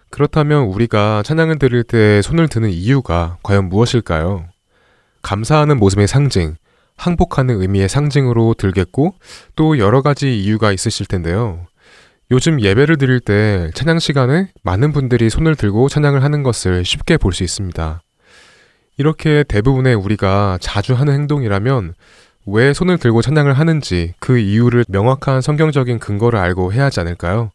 그렇다면 0.09 0.63
우리가 0.63 1.23
찬양을 1.23 1.59
드릴 1.59 1.83
때 1.83 2.21
손을 2.21 2.47
드는 2.47 2.69
이유가 2.69 3.37
과연 3.43 3.69
무엇일까요? 3.69 4.45
감사하는 5.21 5.77
모습의 5.77 6.07
상징, 6.07 6.55
항복하는 6.95 7.61
의미의 7.61 7.89
상징으로 7.89 8.55
들겠고 8.57 9.15
또 9.55 9.77
여러 9.77 10.01
가지 10.01 10.39
이유가 10.41 10.71
있으실 10.71 11.05
텐데요. 11.05 11.65
요즘 12.31 12.61
예배를 12.61 12.97
드릴 12.97 13.19
때 13.19 13.69
찬양 13.73 13.99
시간에 13.99 14.49
많은 14.63 14.91
분들이 14.91 15.29
손을 15.29 15.55
들고 15.55 15.87
찬양을 15.89 16.23
하는 16.23 16.43
것을 16.43 16.83
쉽게 16.83 17.17
볼 17.17 17.31
수 17.33 17.43
있습니다. 17.43 18.01
이렇게 18.97 19.43
대부분의 19.47 19.95
우리가 19.95 20.57
자주 20.59 20.93
하는 20.95 21.13
행동이라면 21.13 21.93
왜 22.47 22.73
손을 22.73 22.97
들고 22.97 23.21
찬양을 23.21 23.53
하는지 23.53 24.13
그 24.19 24.39
이유를 24.39 24.85
명확한 24.87 25.41
성경적인 25.41 25.99
근거를 25.99 26.39
알고 26.39 26.73
해야 26.73 26.85
하지 26.85 26.99
않을까요? 26.99 27.51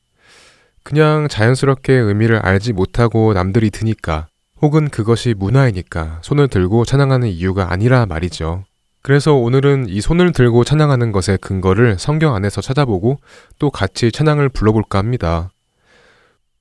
그냥 0.82 1.28
자연스럽게 1.28 1.92
의미를 1.92 2.38
알지 2.38 2.72
못하고 2.72 3.32
남들이 3.34 3.70
드니까 3.70 4.26
혹은 4.60 4.88
그것이 4.88 5.34
문화이니까 5.36 6.20
손을 6.22 6.48
들고 6.48 6.84
찬양하는 6.84 7.28
이유가 7.28 7.72
아니라 7.72 8.06
말이죠. 8.06 8.64
그래서 9.02 9.34
오늘은 9.34 9.88
이 9.88 10.00
손을 10.00 10.32
들고 10.32 10.62
찬양하는 10.62 11.10
것의 11.10 11.38
근거를 11.38 11.98
성경 11.98 12.36
안에서 12.36 12.60
찾아보고 12.60 13.18
또 13.58 13.70
같이 13.70 14.12
찬양을 14.12 14.48
불러볼까 14.50 14.98
합니다. 14.98 15.50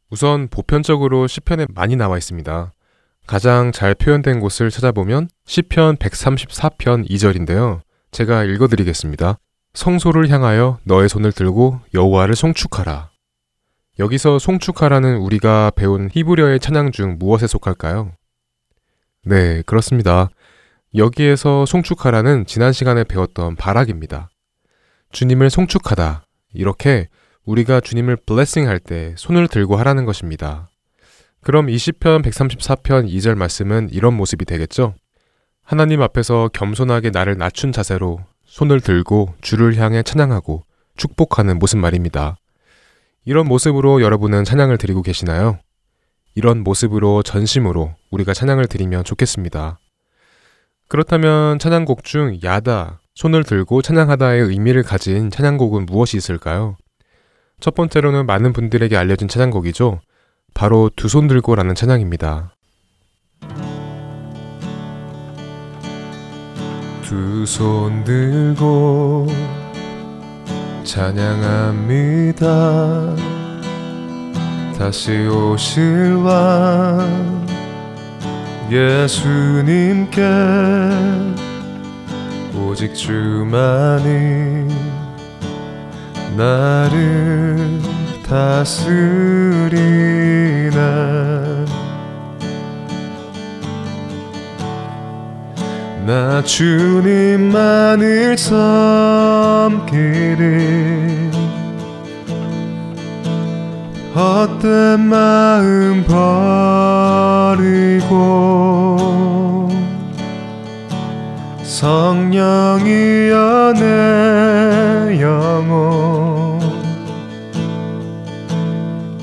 우선 0.10 0.48
보편적으로 0.48 1.28
시편에 1.28 1.68
많이 1.74 1.96
나와 1.96 2.18
있습니다. 2.18 2.74
가장 3.28 3.72
잘 3.72 3.94
표현된 3.94 4.40
곳을 4.40 4.72
찾아보면 4.72 5.30
시편 5.46 5.98
134편 5.98 7.08
2절인데요. 7.08 7.82
제가 8.10 8.44
읽어드리겠습니다. 8.44 9.38
성소를 9.74 10.30
향하여 10.30 10.80
너의 10.84 11.08
손을 11.08 11.32
들고 11.32 11.80
여호와를 11.94 12.36
송축하라. 12.36 13.11
여기서 14.00 14.40
송축하라는 14.40 15.18
우리가 15.18 15.72
배운 15.76 16.10
히브리어의 16.12 16.60
찬양 16.60 16.92
중 16.92 17.18
무엇에 17.20 17.48
속할까요? 17.48 18.14
네, 19.26 19.62
그렇습니다. 19.66 20.30
여기에서 20.96 21.66
송축하라는 21.66 22.46
지난 22.46 22.74
시간에 22.74 23.04
배웠던 23.04 23.56
바락입니다. 23.56 24.30
주님을 25.12 25.50
송축하다. 25.50 26.26
이렇게 26.54 27.08
우리가 27.46 27.80
주님을 27.82 28.18
블레싱 28.26 28.68
할 28.68 28.80
때 28.80 29.14
손을 29.18 29.48
들고 29.48 29.76
하라는 29.78 30.06
것입니다. 30.06 30.70
그럼 31.42 31.68
20편 31.68 32.24
134편 32.24 33.10
2절 33.10 33.36
말씀은 33.36 33.90
이런 33.92 34.14
모습이 34.16 34.46
되겠죠? 34.46 34.96
하나님 35.64 36.02
앞에서 36.02 36.50
겸손하게 36.54 37.10
나를 37.12 37.38
낮춘 37.38 37.72
자세로 37.72 38.20
손을 38.46 38.80
들고 38.80 39.34
주를 39.42 39.78
향해 39.78 40.04
찬양하고 40.04 40.64
축복하는 40.98 41.58
모습 41.60 41.78
말입니다. 41.78 42.36
이런 43.26 43.48
모습으로 43.48 44.02
여러분은 44.02 44.44
찬양을 44.44 44.78
드리고 44.78 45.02
계시나요? 45.02 45.60
이런 46.36 46.64
모습으로 46.64 47.24
전심으로 47.24 47.94
우리가 48.10 48.34
찬양을 48.34 48.68
드리면 48.68 49.04
좋겠습니다. 49.04 49.80
그렇다면 50.88 51.60
찬양곡 51.60 52.04
중 52.04 52.38
야다, 52.44 53.00
손을 53.16 53.44
들고 53.44 53.82
찬양하다의 53.82 54.42
의미를 54.44 54.84
가진 54.84 55.30
찬양곡은 55.30 55.86
무엇이 55.86 56.18
있을까요? 56.18 56.76
첫 57.60 57.76
번째로는 57.76 58.26
많은 58.26 58.54
분들에게 58.54 58.96
알려진 58.98 59.28
찬양곡이죠. 59.28 60.00
바로 60.54 60.90
두 60.96 61.08
손 61.08 61.28
들고라는 61.28 61.76
찬양입니다. 61.76 62.56
두 67.04 67.46
손 67.46 68.04
들고 68.04 69.28
찬양합니다. 70.84 72.46
다시 74.78 75.28
오실 75.28 76.16
왕 76.24 77.46
예수님께 78.72 80.22
오직 82.56 82.96
주만이 82.96 84.68
나를 86.36 87.80
다스리네 88.28 89.82
나 96.12 96.44
주님만을 96.44 98.38
섬기리 98.38 98.52
헛된 104.14 105.00
마음 105.00 106.04
버리고 107.56 109.70
성령이여 111.64 113.74
내 113.80 115.22
영혼 115.22 116.60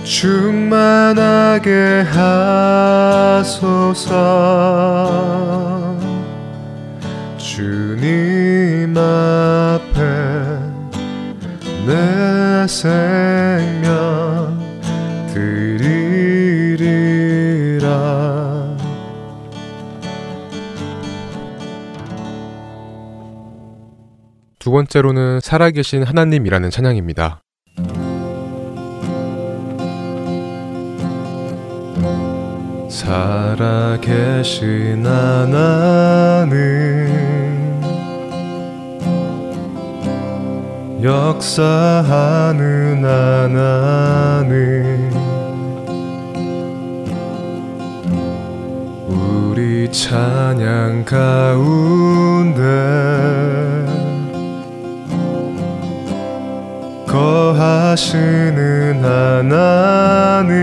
충만하게 0.05 2.07
하소서 3.35 5.78
생명 12.69 14.59
드리리라 15.33 15.89
두 24.59 24.71
번째로는 24.71 25.41
살아계신 25.41 26.03
하나님이라는 26.03 26.69
찬양입니다. 26.69 27.41
살아계신 33.79 35.07
하나님 35.07 36.57
역사하는 41.03 43.05
하나님 43.05 45.11
우리 49.07 49.93
찬양 49.93 51.05
가운데 51.05 52.63
거하시는 57.07 59.05
하나님 59.05 60.59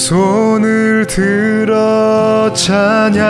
손을 0.00 1.06
들어 1.06 2.50
찬양 2.54 3.20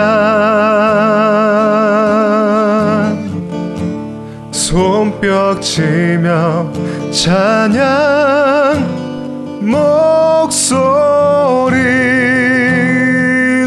손뼉 4.51 5.61
치며 5.61 6.71
찬양 7.11 8.87
목소리 9.59 11.75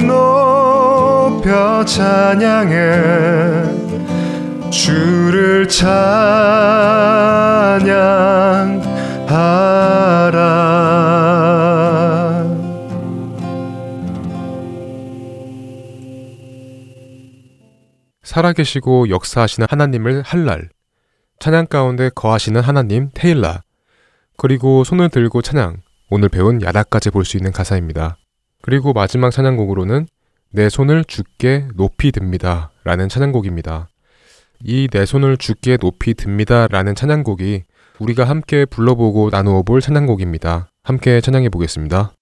높여 0.07 1.85
찬양해. 1.85 2.75
주를 4.71 5.69
찬양하라 5.69 5.85
살아계시고 18.35 19.11
역사하시는 19.11 19.69
하나님을 19.71 20.23
할랄 20.23 20.69
찬양 21.39 21.69
가운데 21.69 22.11
거하시는 22.13 22.61
하나님 22.61 23.11
테일라 23.15 23.63
그리고 24.37 24.83
손을 24.83 25.09
들고 25.09 25.41
찬양 25.41 25.77
오늘 26.11 26.29
배운 26.29 26.61
야다까지 26.61 27.11
볼 27.11 27.25
수 27.25 27.37
있는 27.37 27.53
가사입니다. 27.53 28.17
그리고 28.61 28.93
마지막 28.93 29.31
찬양곡으로는 29.31 30.09
내 30.51 30.69
손을 30.69 31.05
주께 31.05 31.69
높이 31.77 32.11
듭니다 32.11 32.73
라는 32.83 33.09
찬양곡입니다. 33.09 33.89
이 34.65 34.89
내 34.91 35.07
손을 35.07 35.37
주께 35.37 35.77
높이 35.77 36.15
듭니다 36.15 36.67
라는 36.67 36.97
찬양곡이 36.97 37.63
우리가 38.01 38.25
함께 38.25 38.65
불러보고 38.65 39.31
나누어 39.31 39.63
볼 39.63 39.81
찬양곡입니다. 39.81 40.67
함께 40.83 41.21
찬양해 41.21 41.51
보겠습니다. 41.51 42.13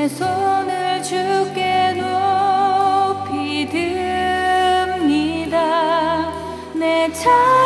내 0.00 0.08
손을 0.08 1.02
주께 1.02 1.92
높이 1.92 3.68
듭니다. 3.68 5.52
내찬 6.72 7.59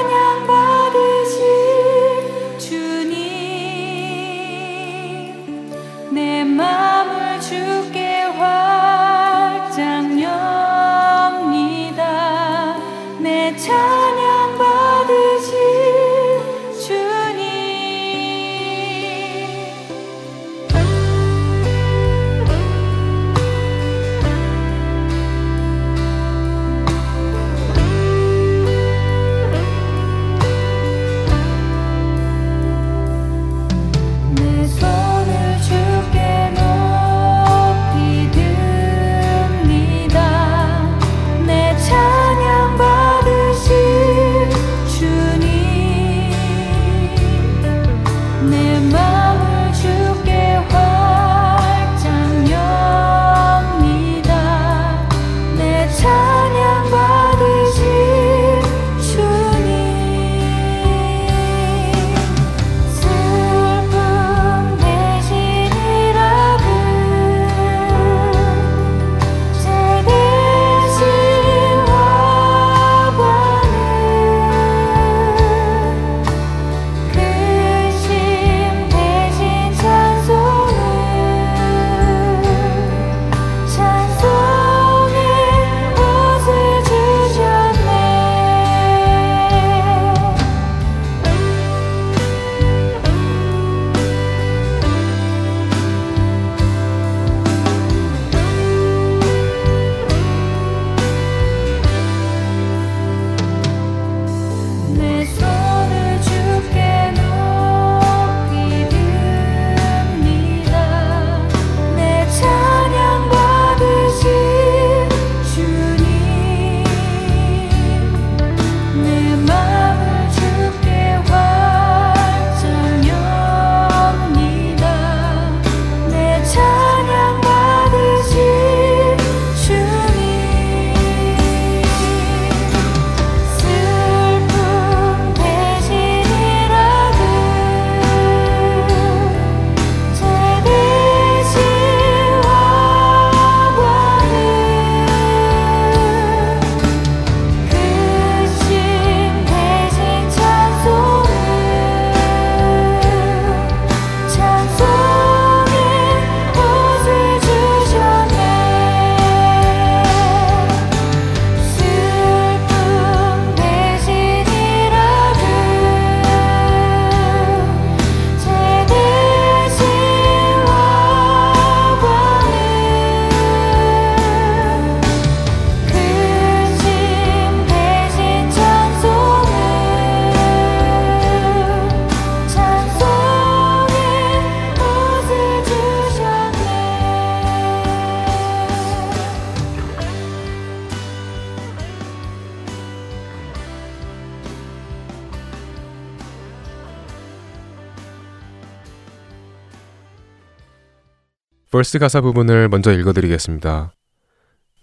벌스 201.74 201.98
가사 201.98 202.20
부분을 202.20 202.68
먼저 202.68 202.92
읽어드리겠습니다. 202.92 203.92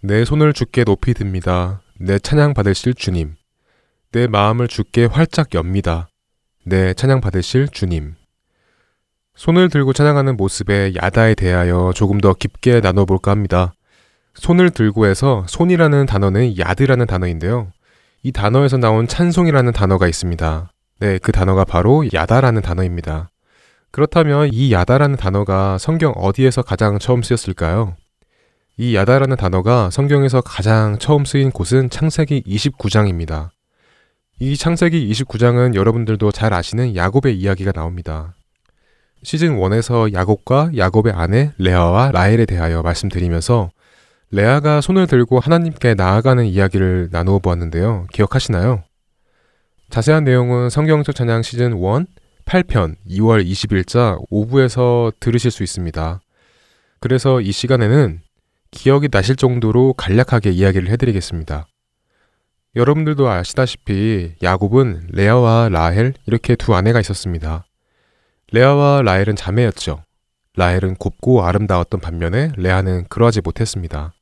내 0.02 0.26
손을 0.26 0.52
주께 0.52 0.84
높이 0.84 1.14
듭니다. 1.14 1.82
내 1.98 2.20
찬양 2.20 2.54
받으실 2.54 2.94
주님. 2.94 3.36
내 4.12 4.28
마음을 4.28 4.68
주께 4.68 5.06
활짝 5.06 5.56
엽니다. 5.56 6.10
내 6.66 6.94
찬양 6.94 7.22
받으실 7.22 7.70
주님. 7.70 8.16
손을 9.36 9.70
들고 9.70 9.94
찬양하는 9.94 10.36
모습의 10.36 10.98
야다에 10.98 11.36
대하여 11.36 11.94
조금 11.96 12.20
더 12.20 12.34
깊게 12.34 12.82
나눠볼까 12.82 13.32
합니다. 13.32 13.74
손을 14.34 14.70
들고에서 14.70 15.46
손이라는 15.48 16.06
단어는 16.08 16.58
야드라는 16.58 17.06
단어인데요. 17.08 17.72
이 18.22 18.34
단어에서 18.34 18.76
나온 18.76 19.08
찬송이라는 19.08 19.72
단어가 19.72 20.10
있습니다. 20.10 20.70
네, 21.00 21.20
그 21.20 21.32
단어가 21.32 21.64
바로 21.64 22.04
야다라는 22.14 22.62
단어입니다. 22.62 23.30
그렇다면 23.92 24.50
이 24.54 24.72
야다라는 24.72 25.18
단어가 25.18 25.78
성경 25.78 26.14
어디에서 26.14 26.62
가장 26.62 26.98
처음 26.98 27.22
쓰였을까요? 27.22 27.96
이 28.78 28.96
야다라는 28.96 29.36
단어가 29.36 29.89
성경에서 29.89 30.42
가장 30.42 30.98
처음 30.98 31.26
쓰인 31.26 31.52
곳은 31.52 31.89
창세기 31.89 32.44
29장입니다. 32.44 33.50
이 34.39 34.56
창세기 34.56 35.12
29장은 35.12 35.76
여러분들도 35.76 36.32
잘 36.32 36.54
아시는 36.54 36.96
야곱의 36.96 37.38
이야기가 37.38 37.74
나옵니다. 37.74 38.34
시즌 39.24 39.58
1에서 39.58 40.14
야곱과 40.14 40.72
야곱의 40.76 41.14
아내 41.14 41.52
레아와 41.60 42.12
라헬에 42.12 42.46
대하여 42.46 42.82
말씀드리면서 42.82 43.70
레아가 44.32 44.80
손을 44.80 45.06
들고 45.06 45.39
하나님께 45.39 45.94
나아가는 45.94 46.44
이야기를 46.44 47.10
나누어 47.12 47.39
보았는데요. 47.39 48.08
기억하시나요? 48.14 48.84
자세한 49.89 50.24
내용은 50.24 50.70
성경적 50.70 51.14
찬양 51.14 51.44
시즌 51.44 51.74
1 51.78 52.06
8편 52.52 52.97
2월 53.08 53.49
20일자 53.49 54.22
오부에서 54.30 55.14
들으실 55.22 55.52
수 55.52 55.64
있습니다. 55.64 56.20
그래서 56.99 57.39
이 57.39 57.49
시간에는 57.54 58.20
기억이 58.72 59.08
나실 59.10 59.38
정도로 59.38 59.93
간략하게 59.93 60.49
이야기를 60.49 60.89
해드리겠습니다. 60.89 61.68
여러분들도 62.76 63.30
아시다시피 63.30 64.34
야곱은 64.43 65.12
레아와 65.14 65.70
라헬 65.70 66.14
이렇게 66.26 66.58
두 66.58 66.76
아내가 66.76 66.99
있었습니다. 66.99 67.64
레아와 68.52 69.02
라헬은 69.04 69.38
자매였죠. 69.38 70.04
라헬은 70.58 70.95
곱고 70.95 71.45
아름다웠던 71.45 72.02
반면에 72.02 72.52
레아는 72.58 73.06
그러하지 73.08 73.39
못했습니다. 73.45 74.14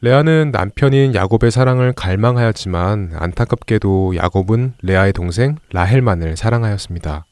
레아는 0.00 0.52
남편인 0.52 1.16
야곱의 1.16 1.50
사랑을 1.50 1.92
갈망하였지만 1.92 3.14
안타깝게도 3.14 4.14
야곱은 4.14 4.74
레아의 4.82 5.12
동생 5.12 5.56
라헬만을 5.72 6.36
사랑하였습니다. 6.36 7.24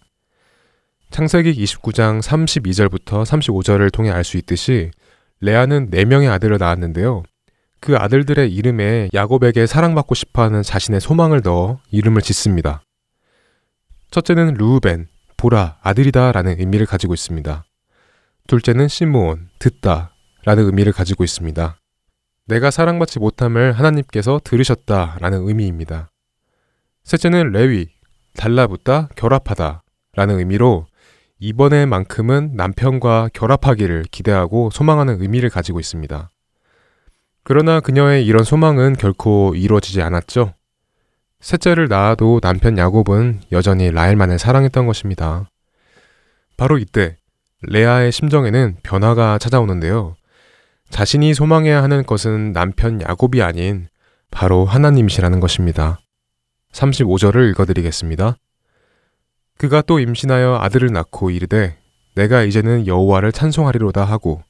창세기 1.10 1.52
29장 1.52 2.20
32절부터 2.20 3.24
35절을 3.24 3.92
통해 3.92 4.10
알 4.10 4.24
수 4.24 4.36
있듯이 4.36 4.90
레아는 5.40 5.90
4명의 5.90 6.28
아들을 6.32 6.58
낳았는데요. 6.58 7.22
그 7.78 7.96
아들들의 7.96 8.52
이름에 8.52 9.10
야곱에게 9.14 9.66
사랑받고 9.66 10.16
싶어하는 10.16 10.62
자신의 10.62 11.00
소망을 11.00 11.42
넣어 11.44 11.78
이름을 11.92 12.20
짓습니다. 12.20 12.82
첫째는 14.10 14.54
루우벤, 14.54 15.06
보라, 15.36 15.78
아들이다 15.82 16.32
라는 16.32 16.58
의미를 16.58 16.86
가지고 16.86 17.14
있습니다. 17.14 17.64
둘째는 18.48 18.88
시므온, 18.88 19.50
듣다 19.60 20.10
라는 20.44 20.64
의미를 20.64 20.92
가지고 20.92 21.22
있습니다. 21.22 21.76
내가 22.46 22.70
사랑받지 22.70 23.18
못함을 23.18 23.72
하나님께서 23.72 24.40
들으셨다 24.42 25.18
라는 25.20 25.46
의미입니다. 25.46 26.10
셋째는 27.04 27.50
레위, 27.52 27.88
달라붙다, 28.36 29.08
결합하다 29.16 29.82
라는 30.14 30.38
의미로 30.38 30.86
이번에만큼은 31.38 32.52
남편과 32.54 33.30
결합하기를 33.32 34.04
기대하고 34.10 34.70
소망하는 34.70 35.20
의미를 35.20 35.50
가지고 35.50 35.80
있습니다. 35.80 36.30
그러나 37.42 37.80
그녀의 37.80 38.24
이런 38.24 38.44
소망은 38.44 38.94
결코 38.94 39.54
이루어지지 39.54 40.02
않았죠. 40.02 40.54
셋째를 41.40 41.88
낳아도 41.88 42.40
남편 42.40 42.78
야곱은 42.78 43.42
여전히 43.52 43.90
라헬만을 43.90 44.38
사랑했던 44.38 44.86
것입니다. 44.86 45.48
바로 46.56 46.78
이때 46.78 47.18
레아의 47.62 48.12
심정에는 48.12 48.78
변화가 48.82 49.38
찾아오는데요. 49.38 50.16
자신이 50.90 51.34
소망해야 51.34 51.82
하는 51.82 52.04
것은 52.04 52.52
남편 52.52 53.00
야곱이 53.02 53.42
아닌 53.42 53.88
바로 54.30 54.64
하나님이시라는 54.64 55.40
것입니다. 55.40 55.98
35절을 56.72 57.50
읽어드리겠습니다. 57.50 58.36
그가 59.58 59.82
또 59.82 59.98
임신하여 59.98 60.58
아들을 60.60 60.92
낳고 60.92 61.30
이르되 61.30 61.78
내가 62.14 62.42
이제는 62.42 62.86
여호와를 62.86 63.32
찬송하리로다 63.32 64.04
하고 64.04 64.42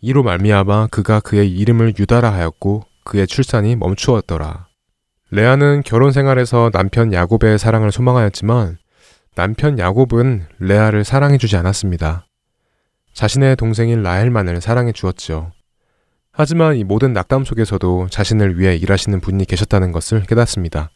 이로 0.00 0.22
말미암아 0.22 0.88
그가 0.88 1.20
그의 1.20 1.50
이름을 1.50 1.94
유다라 1.98 2.32
하였고 2.32 2.84
그의 3.04 3.26
출산이 3.26 3.76
멈추었더라. 3.76 4.66
레아는 5.30 5.82
결혼 5.84 6.12
생활에서 6.12 6.70
남편 6.72 7.12
야곱의 7.12 7.58
사랑을 7.58 7.90
소망하였지만 7.90 8.78
남편 9.34 9.78
야곱은 9.78 10.46
레아를 10.58 11.04
사랑해 11.04 11.38
주지 11.38 11.56
않았습니다. 11.56 12.26
자신의 13.12 13.56
동생인 13.56 14.02
라헬만을 14.02 14.60
사랑해 14.60 14.92
주었지요. 14.92 15.52
하지만 16.38 16.76
이 16.76 16.84
모든 16.84 17.14
낙담 17.14 17.46
속에서도 17.46 18.08
자신을 18.10 18.58
위해 18.58 18.76
일하시는 18.76 19.20
분이 19.20 19.46
계셨다는 19.46 19.90
것을 19.90 20.20
깨닫습니다. 20.24 20.90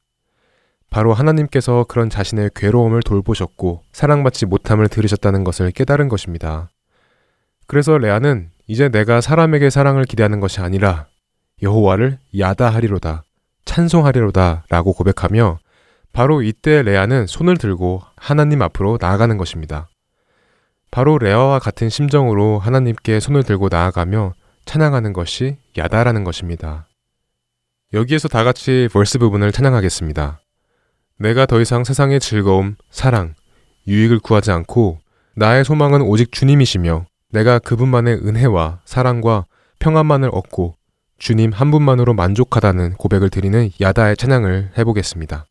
바로 0.90 1.14
하나님께서 1.14 1.86
그런 1.88 2.10
자신의 2.10 2.50
괴로움을 2.54 3.02
돌보셨고 3.02 3.82
사랑받지 3.90 4.44
못함을 4.44 4.88
들으셨다는 4.88 5.42
것을 5.44 5.70
깨달은 5.70 6.10
것입니다. 6.10 6.68
그래서 7.66 7.96
레아는 7.96 8.50
이제 8.66 8.90
내가 8.90 9.22
사람에게 9.22 9.70
사랑을 9.70 10.04
기대하는 10.04 10.40
것이 10.40 10.60
아니라 10.60 11.06
여호와를 11.62 12.18
야다하리로다, 12.38 13.24
찬송하리로다 13.64 14.64
라고 14.68 14.92
고백하며 14.92 15.58
바로 16.12 16.42
이때 16.42 16.82
레아는 16.82 17.26
손을 17.26 17.56
들고 17.56 18.02
하나님 18.14 18.60
앞으로 18.60 18.98
나아가는 19.00 19.38
것입니다. 19.38 19.88
바로 20.90 21.16
레아와 21.16 21.60
같은 21.60 21.88
심정으로 21.88 22.58
하나님께 22.58 23.20
손을 23.20 23.42
들고 23.42 23.68
나아가며 23.70 24.34
찬양하는 24.70 25.12
것이 25.12 25.56
야다라는 25.76 26.22
것입니다. 26.22 26.86
여기에서 27.92 28.28
다 28.28 28.44
같이 28.44 28.88
벌스 28.92 29.18
부분을 29.18 29.50
찬양하겠습니다. 29.50 30.38
내가 31.18 31.44
더 31.46 31.60
이상 31.60 31.82
세상의 31.82 32.20
즐거움, 32.20 32.76
사랑, 32.88 33.34
유익을 33.88 34.20
구하지 34.20 34.52
않고 34.52 35.00
나의 35.34 35.64
소망은 35.64 36.02
오직 36.02 36.30
주님이시며 36.30 37.06
내가 37.32 37.58
그분만의 37.58 38.18
은혜와 38.18 38.82
사랑과 38.84 39.44
평안만을 39.80 40.30
얻고 40.32 40.76
주님 41.18 41.50
한 41.50 41.72
분만으로 41.72 42.14
만족하다는 42.14 42.92
고백을 42.92 43.28
드리는 43.28 43.70
야다의 43.80 44.16
찬양을 44.16 44.74
해보겠습니다. 44.78 45.46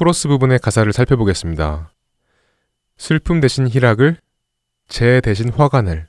코러스 0.00 0.28
부분의 0.28 0.60
가사를 0.60 0.90
살펴보겠습니다. 0.94 1.92
슬픔 2.96 3.38
대신 3.38 3.68
희락을, 3.68 4.16
재 4.88 5.20
대신 5.20 5.52
화관을, 5.52 6.06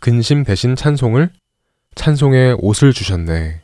근심 0.00 0.44
대신 0.44 0.74
찬송을, 0.74 1.28
찬송의 1.94 2.54
옷을 2.58 2.94
주셨네. 2.94 3.60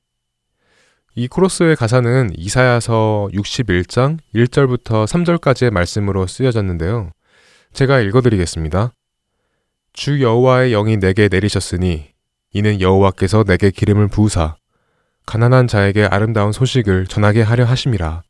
이 1.15 1.29
코러스의 1.29 1.77
가사는 1.77 2.33
이사야서 2.37 3.31
61장 3.33 4.19
1절부터 4.35 5.07
3절까지의 5.07 5.71
말씀으로 5.71 6.27
쓰여졌는데요. 6.27 7.11
제가 7.73 8.01
읽어드리겠습니다. 8.01 8.93
주 9.95 10.21
여호와의 10.21 10.73
영이 10.73 10.99
내게 10.99 11.29
내리셨으니 11.29 12.11
이는 12.53 12.83
여호와께서 12.83 13.45
내게 13.45 13.71
기름을 13.71 14.09
부으사 14.09 14.57
가난한 15.25 15.69
자에게 15.69 16.05
아름다운 16.05 16.53
소식을 16.53 17.07
전하게 17.07 17.41
하려 17.41 17.65
하심이라. 17.65 18.28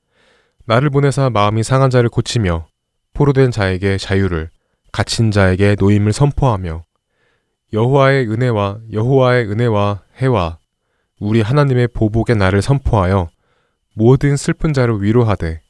나를 0.69 0.91
보내사 0.91 1.31
마음이 1.31 1.63
상한 1.63 1.89
자를 1.89 2.11
고치며 2.11 2.67
포로된 3.15 3.51
자에게 3.51 3.97
자유를 3.97 4.51
갇힌 4.93 5.31
자에게 5.31 5.77
노임을 5.81 6.13
선포하며 6.13 6.85
여호와의 7.73 8.29
은혜와 8.31 8.81
여호와의 8.93 9.51
은혜와 9.51 10.03
해와 10.19 10.59
우리 11.21 11.41
하나님의 11.41 11.89
보복의 11.95 12.37
날을 12.37 12.61
선포하여 12.61 13.29
모든 13.95 14.37
슬픈 14.37 14.75
자를 14.75 15.03
위로하되 15.03 15.63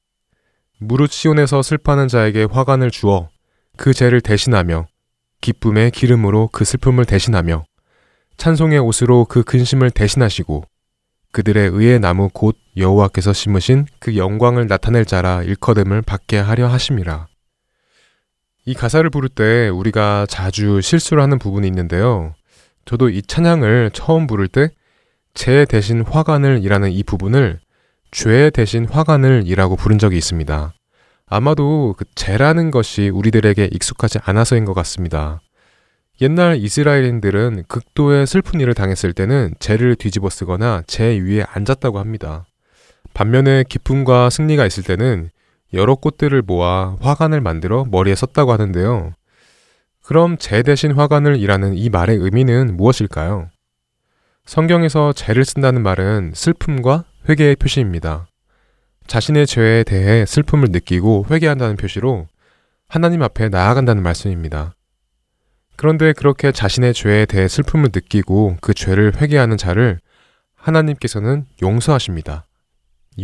무릇 0.80 1.12
시온에서 1.12 1.62
슬퍼하는 1.62 2.08
자에게 2.08 2.48
화관을 2.50 2.90
주어 2.90 3.28
그 3.76 3.94
죄를 3.94 4.20
대신하며 4.20 4.88
기쁨의 5.40 5.92
기름으로 5.92 6.48
그 6.50 6.64
슬픔을 6.64 7.04
대신하며 7.04 7.64
찬송의 8.36 8.80
옷으로 8.80 9.26
그 9.26 9.44
근심을 9.44 9.92
대신하시고 9.92 10.64
그들의 11.32 11.70
의의 11.70 12.00
나무 12.00 12.30
곧 12.32 12.56
여호와께서 12.76 13.32
심으신 13.32 13.86
그 13.98 14.16
영광을 14.16 14.66
나타낼 14.66 15.04
자라 15.04 15.42
일컬음을 15.42 16.02
받게 16.02 16.38
하려 16.38 16.68
하심이라. 16.68 17.26
이 18.64 18.74
가사를 18.74 19.08
부를 19.10 19.28
때 19.28 19.68
우리가 19.68 20.26
자주 20.28 20.80
실수를 20.80 21.22
하는 21.22 21.38
부분이 21.38 21.66
있는데요. 21.66 22.34
저도 22.84 23.10
이 23.10 23.22
찬양을 23.22 23.90
처음 23.92 24.26
부를 24.26 24.48
때제 24.48 25.66
대신 25.68 26.02
화관을 26.02 26.60
이라는 26.62 26.90
이 26.92 27.02
부분을 27.02 27.60
죄 28.10 28.50
대신 28.50 28.86
화관을 28.86 29.44
이라고 29.46 29.76
부른 29.76 29.98
적이 29.98 30.16
있습니다. 30.18 30.72
아마도 31.26 31.94
그 31.98 32.04
죄라는 32.14 32.70
것이 32.70 33.10
우리들에게 33.10 33.68
익숙하지 33.72 34.18
않아서인 34.24 34.64
것 34.64 34.72
같습니다. 34.74 35.40
옛날 36.20 36.56
이스라엘인들은 36.56 37.64
극도의 37.68 38.26
슬픈 38.26 38.60
일을 38.60 38.74
당했을 38.74 39.12
때는 39.12 39.54
죄를 39.60 39.94
뒤집어 39.94 40.28
쓰거나 40.28 40.82
죄 40.88 41.16
위에 41.16 41.44
앉았다고 41.48 42.00
합니다. 42.00 42.44
반면에 43.14 43.64
기쁨과 43.68 44.28
승리가 44.28 44.66
있을 44.66 44.82
때는 44.82 45.30
여러 45.74 45.94
꽃들을 45.94 46.42
모아 46.42 46.96
화관을 47.00 47.40
만들어 47.40 47.84
머리에 47.88 48.16
썼다고 48.16 48.52
하는데요. 48.52 49.12
그럼 50.04 50.38
죄 50.38 50.62
대신 50.62 50.92
화관을 50.92 51.36
이라는 51.36 51.74
이 51.74 51.88
말의 51.88 52.16
의미는 52.16 52.76
무엇일까요? 52.76 53.50
성경에서 54.44 55.12
죄를 55.12 55.44
쓴다는 55.44 55.82
말은 55.82 56.32
슬픔과 56.34 57.04
회개의 57.28 57.56
표시입니다. 57.56 58.26
자신의 59.06 59.46
죄에 59.46 59.84
대해 59.84 60.26
슬픔을 60.26 60.68
느끼고 60.70 61.26
회개한다는 61.30 61.76
표시로 61.76 62.26
하나님 62.88 63.22
앞에 63.22 63.50
나아간다는 63.50 64.02
말씀입니다. 64.02 64.74
그런데 65.78 66.12
그렇게 66.12 66.50
자신의 66.50 66.92
죄에 66.92 67.24
대해 67.24 67.46
슬픔을 67.46 67.90
느끼고 67.94 68.56
그 68.60 68.74
죄를 68.74 69.12
회개하는 69.14 69.56
자를 69.56 70.00
하나님께서는 70.56 71.46
용서하십니다. 71.62 72.46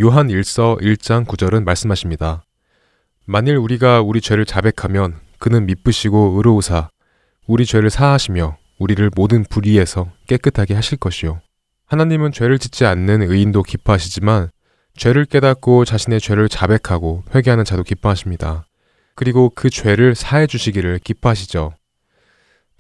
요한 0.01 0.29
1서 0.29 0.81
1장 0.81 1.27
9절은 1.27 1.65
말씀하십니다. 1.65 2.45
만일 3.27 3.57
우리가 3.57 4.03
우리 4.03 4.21
죄를 4.21 4.45
자백하면 4.45 5.19
그는 5.41 5.67
미쁘시고 5.67 6.35
의로우사 6.37 6.91
우리 7.49 7.67
죄를 7.67 7.91
사하시며 7.91 8.57
우리를 8.79 9.11
모든 9.17 9.43
불의에서 9.43 10.13
깨끗하게 10.29 10.75
하실 10.75 10.97
것이요. 10.99 11.41
하나님은 11.87 12.31
죄를 12.31 12.61
짓지 12.61 12.85
않는 12.87 13.23
의인도 13.23 13.65
기뻐하시지만 13.65 14.51
죄를 14.97 15.25
깨닫고 15.25 15.85
자신의 15.85 16.21
죄를 16.21 16.49
자백하고 16.49 17.25
회개하는 17.35 17.65
자도 17.65 17.83
기뻐하십니다. 17.83 18.65
그리고 19.17 19.51
그 19.53 19.71
죄를 19.71 20.15
사해 20.15 20.47
주시기를 20.47 21.01
기뻐하시죠. 21.01 21.73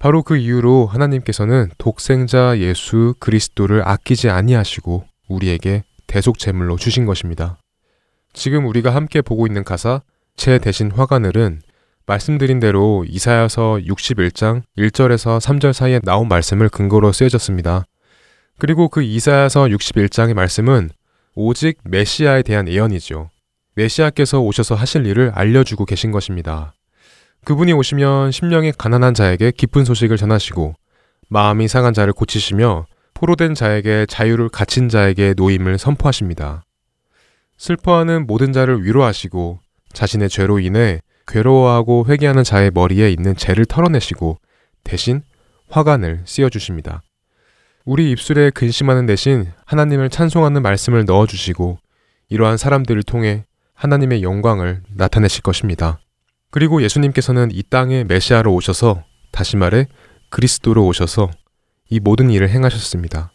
바로 0.04 0.22
그 0.22 0.36
이유로 0.36 0.84
하나님께서는 0.84 1.70
독생자 1.78 2.58
예수 2.58 3.14
그리스도를 3.20 3.88
아끼지 3.88 4.28
아니하시고 4.28 5.02
우리에게 5.30 5.82
대속 6.06 6.38
제물로 6.38 6.76
주신 6.76 7.06
것입니다. 7.06 7.56
지금 8.34 8.66
우리가 8.66 8.94
함께 8.94 9.22
보고 9.22 9.46
있는 9.46 9.64
가사 9.64 10.02
제 10.36 10.58
대신 10.58 10.90
화관을은 10.90 11.62
말씀드린 12.04 12.60
대로 12.60 13.06
이사야서 13.08 13.78
61장 13.86 14.60
1절에서 14.76 15.40
3절 15.40 15.72
사이에 15.72 16.00
나온 16.00 16.28
말씀을 16.28 16.68
근거로 16.68 17.10
쓰여졌습니다. 17.10 17.86
그리고 18.58 18.90
그 18.90 19.02
이사야서 19.02 19.68
61장의 19.68 20.34
말씀은 20.34 20.90
오직 21.34 21.78
메시아에 21.82 22.42
대한 22.42 22.68
예언이죠. 22.68 23.30
메시아께서 23.74 24.40
오셔서 24.40 24.74
하실 24.74 25.06
일을 25.06 25.32
알려주고 25.34 25.86
계신 25.86 26.10
것입니다. 26.10 26.74
그분이 27.44 27.72
오시면 27.72 28.32
심령이 28.32 28.72
가난한 28.72 29.14
자에게 29.14 29.50
기쁜 29.50 29.84
소식을 29.84 30.16
전하시고 30.16 30.74
마음이 31.28 31.68
상한 31.68 31.92
자를 31.92 32.12
고치시며 32.12 32.86
포로된 33.12 33.54
자에게 33.54 34.06
자유를 34.08 34.48
갇힌 34.48 34.88
자에게 34.88 35.34
노임을 35.36 35.78
선포하십니다. 35.78 36.64
슬퍼하는 37.56 38.26
모든 38.26 38.52
자를 38.52 38.84
위로하시고 38.84 39.60
자신의 39.92 40.28
죄로 40.28 40.58
인해 40.58 41.00
괴로워하고 41.26 42.06
회개하는 42.08 42.44
자의 42.44 42.70
머리에 42.72 43.10
있는 43.10 43.36
죄를 43.36 43.64
털어내시고 43.66 44.38
대신 44.82 45.22
화관을 45.68 46.22
씌워주십니다. 46.24 47.02
우리 47.84 48.10
입술에 48.10 48.50
근심하는 48.50 49.06
대신 49.06 49.52
하나님을 49.66 50.08
찬송하는 50.10 50.62
말씀을 50.62 51.04
넣어주시고 51.04 51.78
이러한 52.28 52.56
사람들을 52.56 53.02
통해 53.04 53.44
하나님의 53.74 54.22
영광을 54.22 54.82
나타내실 54.94 55.42
것입니다. 55.42 55.98
그리고 56.54 56.84
예수님께서는 56.84 57.48
이 57.50 57.64
땅에 57.64 58.04
메시아로 58.04 58.54
오셔서 58.54 59.02
다시 59.32 59.56
말해 59.56 59.88
그리스도로 60.30 60.86
오셔서 60.86 61.28
이 61.90 61.98
모든 61.98 62.30
일을 62.30 62.48
행하셨습니다. 62.48 63.32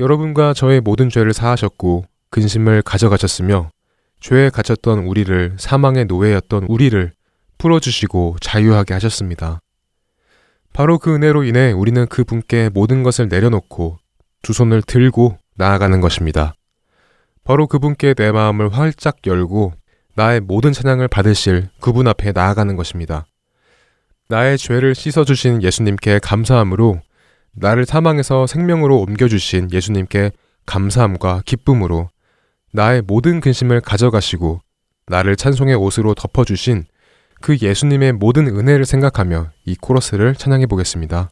여러분과 0.00 0.54
저의 0.54 0.80
모든 0.80 1.08
죄를 1.08 1.32
사하셨고 1.32 2.04
근심을 2.30 2.82
가져가셨으며 2.82 3.70
죄에 4.18 4.50
갇혔던 4.50 5.06
우리를 5.06 5.54
사망의 5.56 6.06
노예였던 6.06 6.64
우리를 6.64 7.12
풀어주시고 7.58 8.38
자유하게 8.40 8.92
하셨습니다. 8.94 9.60
바로 10.72 10.98
그 10.98 11.14
은혜로 11.14 11.44
인해 11.44 11.70
우리는 11.70 12.08
그 12.08 12.24
분께 12.24 12.70
모든 12.74 13.04
것을 13.04 13.28
내려놓고 13.28 13.98
두 14.42 14.52
손을 14.52 14.82
들고 14.82 15.38
나아가는 15.54 16.00
것입니다. 16.00 16.54
바로 17.44 17.68
그분께 17.68 18.14
내 18.14 18.32
마음을 18.32 18.72
활짝 18.76 19.18
열고 19.24 19.74
나의 20.16 20.40
모든 20.40 20.72
찬양을 20.72 21.08
받으실 21.08 21.68
그분 21.80 22.06
앞에 22.06 22.32
나아가는 22.32 22.74
것입니다. 22.76 23.26
나의 24.28 24.58
죄를 24.58 24.94
씻어주신 24.94 25.62
예수님께 25.62 26.20
감사함으로 26.20 27.00
나를 27.52 27.84
사망에서 27.84 28.46
생명으로 28.46 29.00
옮겨주신 29.00 29.70
예수님께 29.72 30.32
감사함과 30.66 31.42
기쁨으로 31.44 32.08
나의 32.72 33.02
모든 33.02 33.40
근심을 33.40 33.80
가져가시고 33.80 34.60
나를 35.06 35.36
찬송의 35.36 35.74
옷으로 35.74 36.14
덮어주신 36.14 36.84
그 37.40 37.56
예수님의 37.60 38.12
모든 38.12 38.46
은혜를 38.46 38.84
생각하며 38.86 39.50
이 39.66 39.76
코러스를 39.76 40.34
찬양해 40.34 40.66
보겠습니다. 40.66 41.30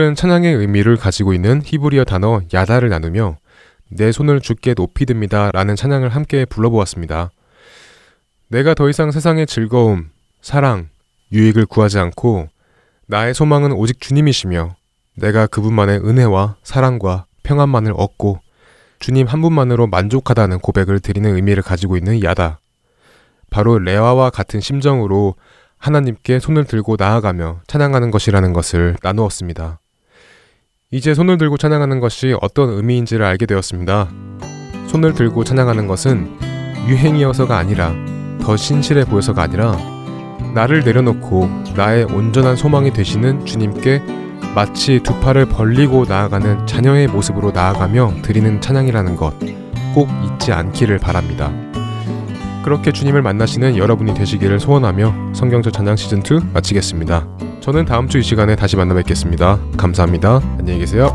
오늘은 0.00 0.14
찬양의 0.14 0.54
의미를 0.54 0.96
가지고 0.96 1.34
있는 1.34 1.60
히브리어 1.62 2.04
단어 2.04 2.40
야다를 2.54 2.88
나누며 2.88 3.36
내 3.90 4.12
손을 4.12 4.40
주께 4.40 4.72
높이 4.72 5.04
듭니다 5.04 5.50
라는 5.52 5.76
찬양을 5.76 6.08
함께 6.08 6.46
불러보았습니다. 6.46 7.30
내가 8.48 8.72
더 8.72 8.88
이상 8.88 9.10
세상의 9.10 9.46
즐거움, 9.46 10.08
사랑, 10.40 10.88
유익을 11.32 11.66
구하지 11.66 11.98
않고 11.98 12.48
나의 13.08 13.34
소망은 13.34 13.72
오직 13.72 14.00
주님이시며 14.00 14.74
내가 15.16 15.46
그분만의 15.46 15.98
은혜와 15.98 16.56
사랑과 16.62 17.26
평안만을 17.42 17.92
얻고 17.94 18.40
주님 19.00 19.26
한 19.26 19.42
분만으로 19.42 19.86
만족하다는 19.86 20.60
고백을 20.60 21.00
드리는 21.00 21.34
의미를 21.36 21.62
가지고 21.62 21.98
있는 21.98 22.24
야다. 22.24 22.58
바로 23.50 23.78
레아와 23.78 24.30
같은 24.30 24.60
심정으로 24.60 25.34
하나님께 25.76 26.38
손을 26.38 26.64
들고 26.64 26.96
나아가며 26.98 27.60
찬양하는 27.66 28.10
것이라는 28.10 28.54
것을 28.54 28.96
나누었습니다. 29.02 29.78
이제 30.90 31.14
손을 31.14 31.38
들고 31.38 31.56
찬양하는 31.56 32.00
것이 32.00 32.34
어떤 32.40 32.70
의미인지를 32.70 33.24
알게 33.24 33.46
되었습니다. 33.46 34.08
손을 34.88 35.14
들고 35.14 35.44
찬양하는 35.44 35.86
것은 35.86 36.36
유행이어서가 36.88 37.56
아니라 37.56 37.94
더 38.40 38.56
신실해 38.56 39.04
보여서가 39.04 39.42
아니라 39.42 39.76
나를 40.54 40.80
내려놓고 40.80 41.48
나의 41.76 42.04
온전한 42.04 42.56
소망이 42.56 42.92
되시는 42.92 43.46
주님께 43.46 44.02
마치 44.54 45.00
두 45.04 45.18
팔을 45.20 45.46
벌리고 45.46 46.06
나아가는 46.08 46.66
자녀의 46.66 47.06
모습으로 47.06 47.52
나아가며 47.52 48.14
드리는 48.22 48.60
찬양이라는 48.60 49.16
것 49.16 49.60
꼭 49.94 50.08
잊지 50.24 50.52
않기를 50.52 50.98
바랍니다. 50.98 51.52
그렇게 52.64 52.92
주님을 52.92 53.22
만나시는 53.22 53.76
여러분이 53.76 54.14
되시기를 54.14 54.60
소원하며 54.60 55.32
성경적 55.34 55.72
찬양 55.72 55.96
시즌 55.96 56.18
2 56.18 56.52
마치겠습니다. 56.52 57.26
저는 57.60 57.84
다음 57.84 58.08
주 58.08 58.18
이 58.18 58.22
시간에 58.22 58.56
다시 58.56 58.76
만나 58.76 58.94
뵙겠습니다. 58.94 59.58
감사합니다. 59.76 60.40
안녕히 60.58 60.80
계세요. 60.80 61.08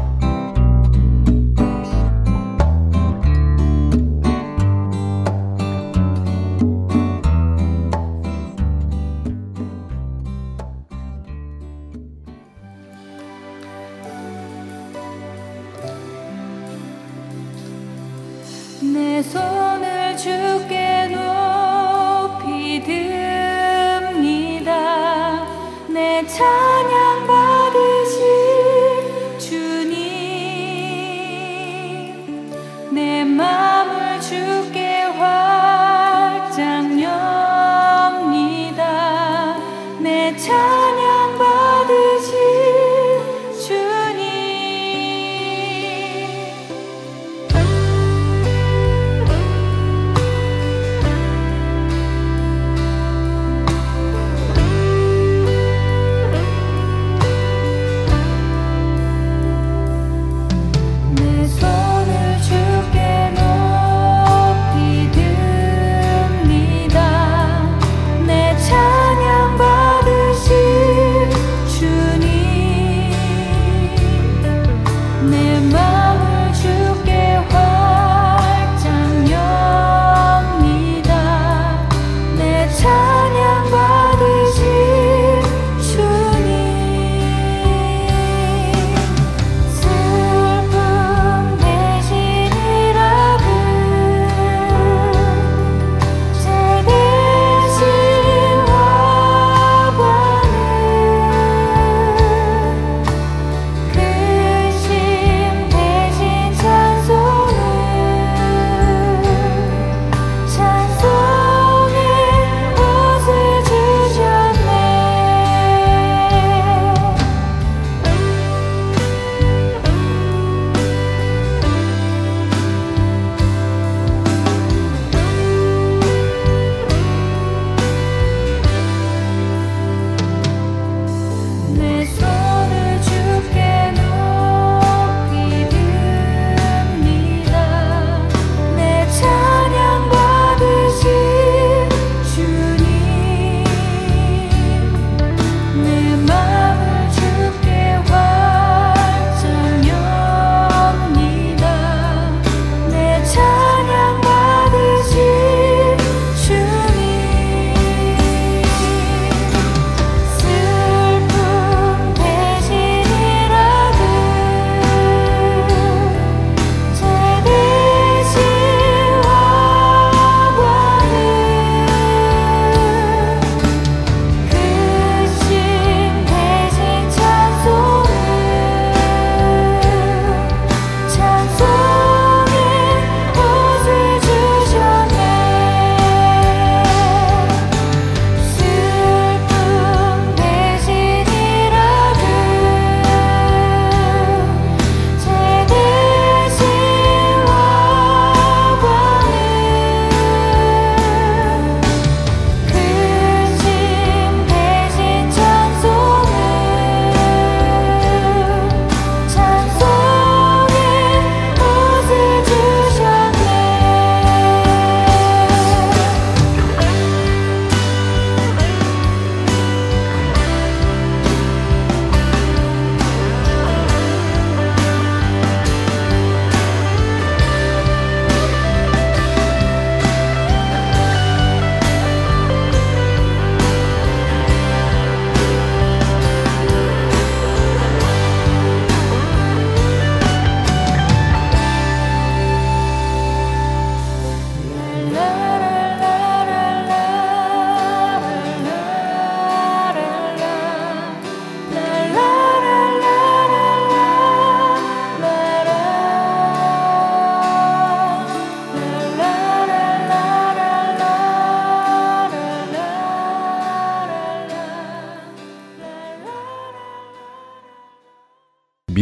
내 18.81 19.21
손을 19.23 20.15
주께 20.17 20.84
내 26.37 26.64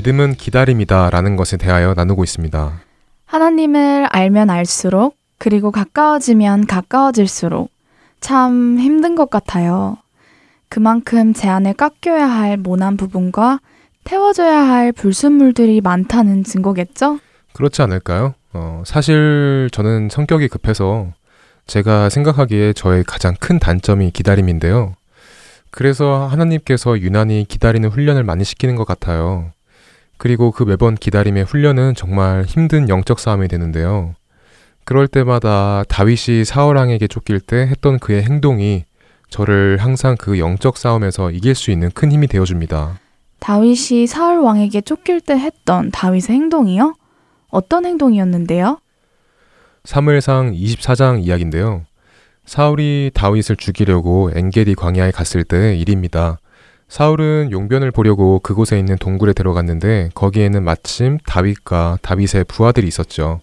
믿음은 0.03 0.35
기다림이다 0.35 1.11
라는 1.11 1.37
것에 1.37 1.55
대하여 1.55 1.93
나누고 1.93 2.25
있습니다. 2.25 2.73
하나님을 3.25 4.07
알면 4.11 4.49
알수록 4.49 5.15
그리고 5.37 5.71
가까워지면 5.71 6.67
가까워질수록 6.67 7.71
참 8.19 8.77
힘든 8.79 9.15
것 9.15 9.29
같아요. 9.29 9.97
그만큼 10.67 11.33
제 11.33 11.47
안에 11.47 11.71
깎여야 11.71 12.25
할 12.25 12.57
모난 12.57 12.97
부분과 12.97 13.61
태워져야 14.03 14.67
할 14.67 14.91
불순물들이 14.91 15.79
많다는 15.79 16.43
증거겠죠? 16.43 17.19
그렇지 17.53 17.81
않을까요? 17.81 18.33
어, 18.51 18.83
사실 18.85 19.69
저는 19.71 20.09
성격이 20.11 20.49
급해서 20.49 21.07
제가 21.65 22.09
생각하기에 22.09 22.73
저의 22.73 23.05
가장 23.05 23.35
큰 23.39 23.57
단점이 23.57 24.11
기다림인데요. 24.11 24.95
그래서 25.71 26.27
하나님께서 26.27 26.99
유난히 26.99 27.45
기다리는 27.47 27.87
훈련을 27.89 28.25
많이 28.25 28.43
시키는 28.43 28.75
것 28.75 28.83
같아요. 28.83 29.52
그리고 30.23 30.51
그 30.51 30.63
매번 30.63 30.95
기다림의 30.95 31.43
훈련은 31.43 31.95
정말 31.95 32.45
힘든 32.45 32.87
영적 32.87 33.19
싸움이 33.19 33.49
되는데요. 33.49 34.15
그럴 34.85 35.09
때마다 35.09 35.83
다윗이 35.89 36.45
사울왕에게 36.45 37.09
쫓길 37.09 37.41
때 37.41 37.57
했던 37.57 37.99
그의 37.99 38.23
행동이 38.23 38.85
저를 39.27 39.79
항상 39.81 40.15
그 40.17 40.39
영적 40.39 40.77
싸움에서 40.77 41.29
이길 41.29 41.55
수 41.55 41.71
있는 41.71 41.91
큰 41.91 42.09
힘이 42.09 42.27
되어줍니다. 42.27 43.01
다윗이 43.39 44.07
사울 44.07 44.39
왕에게 44.39 44.79
쫓길 44.79 45.19
때 45.19 45.37
했던 45.37 45.91
다윗의 45.91 46.37
행동이요? 46.37 46.95
어떤 47.49 47.85
행동이었는데요? 47.85 48.79
사무엘상 49.83 50.53
24장 50.53 51.21
이야기인데요. 51.21 51.83
사울이 52.45 53.11
다윗을 53.13 53.57
죽이려고 53.57 54.31
엔게디 54.33 54.75
광야에 54.75 55.11
갔을 55.11 55.43
때의 55.43 55.81
일입니다. 55.81 56.39
사울은 56.87 57.51
용변을 57.51 57.91
보려고 57.91 58.39
그곳에 58.39 58.77
있는 58.77 58.97
동굴에 58.97 59.33
들어갔는데 59.33 60.09
거기에는 60.13 60.63
마침 60.63 61.17
다윗과 61.25 61.99
다윗의 62.01 62.45
부하들이 62.47 62.87
있었죠. 62.87 63.41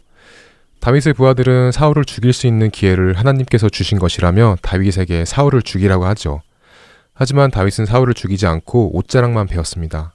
다윗의 0.80 1.14
부하들은 1.14 1.72
사울을 1.72 2.04
죽일 2.04 2.32
수 2.32 2.46
있는 2.46 2.70
기회를 2.70 3.14
하나님께서 3.14 3.68
주신 3.68 3.98
것이라며 3.98 4.56
다윗에게 4.62 5.24
사울을 5.24 5.62
죽이라고 5.62 6.06
하죠. 6.06 6.40
하지만 7.12 7.50
다윗은 7.50 7.84
사울을 7.84 8.14
죽이지 8.14 8.46
않고 8.46 8.96
옷자락만 8.96 9.46
베었습니다. 9.46 10.14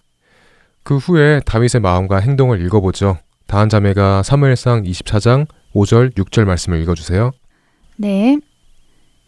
그 0.83 0.97
후에 0.97 1.41
다윗의 1.45 1.81
마음과 1.81 2.17
행동을 2.17 2.61
읽어보죠. 2.65 3.17
다한 3.47 3.69
자매가 3.69 4.23
사무엘상 4.23 4.83
24장 4.83 5.45
5절, 5.75 6.15
6절 6.15 6.45
말씀을 6.45 6.81
읽어주세요. 6.81 7.31
네. 7.97 8.39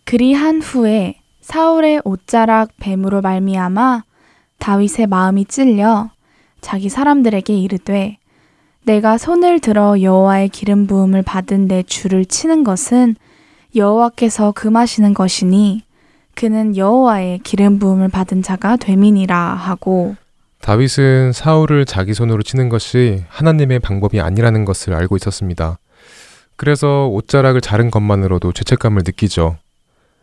그리한 0.06 0.62
후에 0.62 1.20
사울의 1.48 2.02
옷자락 2.04 2.72
뱀으로 2.78 3.22
말미암아 3.22 4.04
다윗의 4.60 5.08
마음이 5.08 5.46
찔려 5.46 6.10
자기 6.60 6.90
사람들에게 6.90 7.54
이르되 7.58 8.18
내가 8.84 9.18
손을 9.18 9.62
들어 9.62 10.02
여호와의 10.02 10.50
기름 10.50 10.88
부음을 10.88 11.22
받은 11.22 11.70
내 11.70 11.84
주를 11.84 12.26
치는 12.26 12.66
것은 12.66 13.16
여호와께서 13.78 14.52
금하시는 14.52 15.14
것이니 15.14 15.84
그는 16.36 16.76
여호와의 16.76 17.40
기름 17.46 17.80
부음을 17.80 18.10
받은 18.10 18.44
자가 18.44 18.76
됨이니라 18.76 19.38
하고 19.38 20.18
다윗은 20.60 21.32
사울을 21.32 21.86
자기 21.86 22.14
손으로 22.14 22.44
치는 22.44 22.68
것이 22.68 23.24
하나님의 23.30 23.80
방법이 23.80 24.20
아니라는 24.20 24.66
것을 24.66 24.94
알고 24.94 25.16
있었습니다. 25.16 25.80
그래서 26.58 27.08
옷자락을 27.08 27.62
자른 27.62 27.90
것만으로도 27.90 28.52
죄책감을 28.52 29.04
느끼죠. 29.06 29.56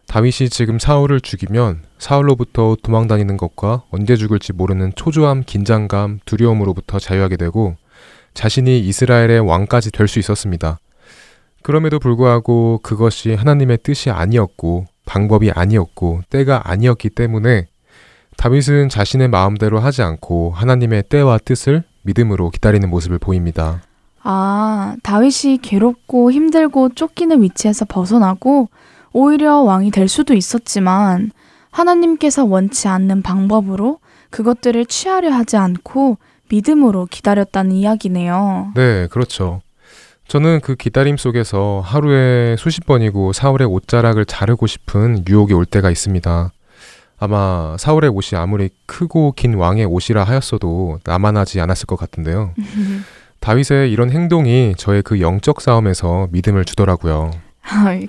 다윗이 0.06 0.48
지금 0.50 0.78
사울을 0.78 1.20
죽이면 1.20 1.82
사울로부터 1.98 2.76
도망다니는 2.82 3.36
것과 3.36 3.82
언제 3.90 4.16
죽을지 4.16 4.52
모르는 4.52 4.92
초조함, 4.94 5.42
긴장감, 5.44 6.20
두려움으로부터 6.24 6.98
자유하게 6.98 7.36
되고 7.36 7.76
자신이 8.34 8.80
이스라엘의 8.80 9.40
왕까지 9.40 9.90
될 9.90 10.08
수 10.08 10.18
있었습니다. 10.18 10.78
그럼에도 11.62 11.98
불구하고 11.98 12.80
그것이 12.82 13.32
하나님의 13.34 13.78
뜻이 13.82 14.10
아니었고 14.10 14.86
방법이 15.06 15.50
아니었고 15.50 16.22
때가 16.28 16.70
아니었기 16.70 17.10
때문에 17.10 17.66
다윗은 18.36 18.88
자신의 18.90 19.28
마음대로 19.28 19.78
하지 19.78 20.02
않고 20.02 20.52
하나님의 20.54 21.04
때와 21.08 21.38
뜻을 21.38 21.84
믿음으로 22.02 22.50
기다리는 22.50 22.88
모습을 22.90 23.18
보입니다. 23.18 23.80
아, 24.22 24.96
다윗이 25.02 25.58
괴롭고 25.62 26.32
힘들고 26.32 26.90
쫓기는 26.94 27.42
위치에서 27.42 27.84
벗어나고 27.84 28.68
오히려 29.14 29.60
왕이 29.60 29.92
될 29.92 30.08
수도 30.08 30.34
있었지만 30.34 31.30
하나님께서 31.70 32.44
원치 32.44 32.88
않는 32.88 33.22
방법으로 33.22 34.00
그것들을 34.30 34.84
취하려 34.86 35.30
하지 35.30 35.56
않고 35.56 36.18
믿음으로 36.50 37.06
기다렸다는 37.06 37.72
이야기네요. 37.72 38.72
네, 38.74 39.06
그렇죠. 39.10 39.62
저는 40.26 40.60
그 40.60 40.74
기다림 40.74 41.16
속에서 41.16 41.80
하루에 41.84 42.56
수십 42.58 42.86
번이고 42.86 43.32
사울의 43.32 43.68
옷자락을 43.68 44.24
자르고 44.24 44.66
싶은 44.66 45.24
유혹이 45.28 45.54
올 45.54 45.64
때가 45.64 45.90
있습니다. 45.90 46.50
아마 47.20 47.76
사울의 47.78 48.10
옷이 48.10 48.38
아무리 48.38 48.70
크고 48.86 49.32
긴 49.32 49.54
왕의 49.54 49.84
옷이라 49.84 50.24
하였어도 50.24 50.98
나만하지 51.04 51.60
않았을 51.60 51.86
것 51.86 51.96
같은데요. 51.96 52.52
다윗의 53.38 53.92
이런 53.92 54.10
행동이 54.10 54.74
저의 54.76 55.02
그 55.02 55.20
영적 55.20 55.60
싸움에서 55.60 56.28
믿음을 56.32 56.64
주더라고요. 56.64 57.30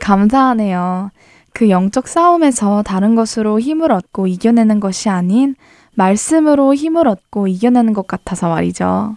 감사하네요. 0.01 1.12
그 1.53 1.70
영적 1.70 2.08
싸움에서 2.08 2.84
다른 2.84 3.16
것으로 3.16 3.60
힘을 3.60 3.91
얻고 3.91 4.28
이겨내는 4.28 4.80
것이 4.80 5.10
아닌 5.10 5.56
말씀으로 5.95 6.76
힘을 6.76 7.08
얻고 7.08 7.47
이겨내는 7.47 7.93
것 7.93 8.08
같아서 8.08 8.49
말이죠. 8.49 9.16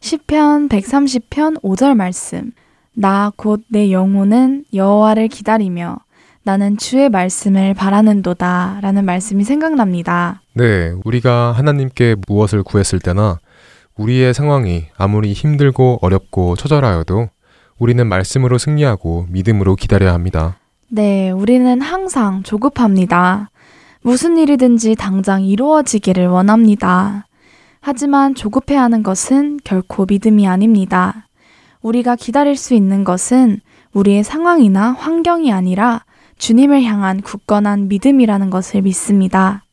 시편 0.00 0.68
130편 0.68 1.62
5절 1.62 1.94
말씀. 1.94 2.52
나 2.94 3.30
곧 3.36 3.60
내 3.68 3.92
영혼은 3.92 4.64
여호와를 4.72 5.28
기다리며 5.28 5.98
나는 6.44 6.78
주의 6.78 7.10
말씀을 7.10 7.74
바라는도다 7.74 8.78
라는 8.80 9.04
말씀이 9.04 9.44
생각납니다. 9.44 10.40
네, 10.54 10.94
우리가 11.04 11.52
하나님께 11.52 12.16
무엇을 12.26 12.62
구했을 12.62 13.00
때나 13.00 13.38
우리의 13.96 14.32
상황이 14.32 14.86
아무리 14.96 15.32
힘들고 15.32 15.98
어렵고 16.00 16.56
처절하여도 16.56 17.28
우리는 17.78 18.06
말씀으로 18.06 18.58
승리하고 18.58 19.26
믿음으로 19.30 19.74
기다려야 19.76 20.12
합니다. 20.14 20.56
네, 20.88 21.30
우리는 21.30 21.80
항상 21.80 22.42
조급합니다. 22.42 23.50
무슨 24.02 24.36
일이든지 24.36 24.94
당장 24.94 25.44
이루어지기를 25.44 26.28
원합니다. 26.28 27.26
하지만 27.80 28.34
조급해하는 28.34 29.02
것은 29.02 29.58
결코 29.64 30.06
믿음이 30.08 30.46
아닙니다. 30.46 31.28
우리가 31.82 32.16
기다릴 32.16 32.56
수 32.56 32.74
있는 32.74 33.04
것은 33.04 33.60
우리의 33.92 34.24
상황이나 34.24 34.92
환경이 34.92 35.52
아니라 35.52 36.04
주님을 36.38 36.82
향한 36.82 37.20
굳건한 37.22 37.88
믿음이라는 37.88 38.50
것을 38.50 38.82
믿습니다. 38.82 39.64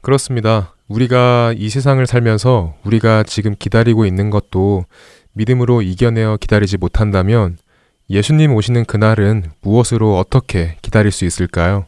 그렇습니다. 0.00 0.74
우리가 0.88 1.52
이 1.56 1.68
세상을 1.68 2.04
살면서 2.06 2.74
우리가 2.84 3.22
지금 3.24 3.54
기다리고 3.58 4.06
있는 4.06 4.30
것도 4.30 4.84
믿음으로 5.38 5.82
이겨내어 5.82 6.36
기다리지 6.38 6.78
못한다면 6.78 7.58
예수님 8.10 8.54
오시는 8.54 8.86
그날은 8.86 9.44
무엇으로 9.60 10.18
어떻게 10.18 10.76
기다릴 10.82 11.12
수 11.12 11.24
있을까요? 11.24 11.86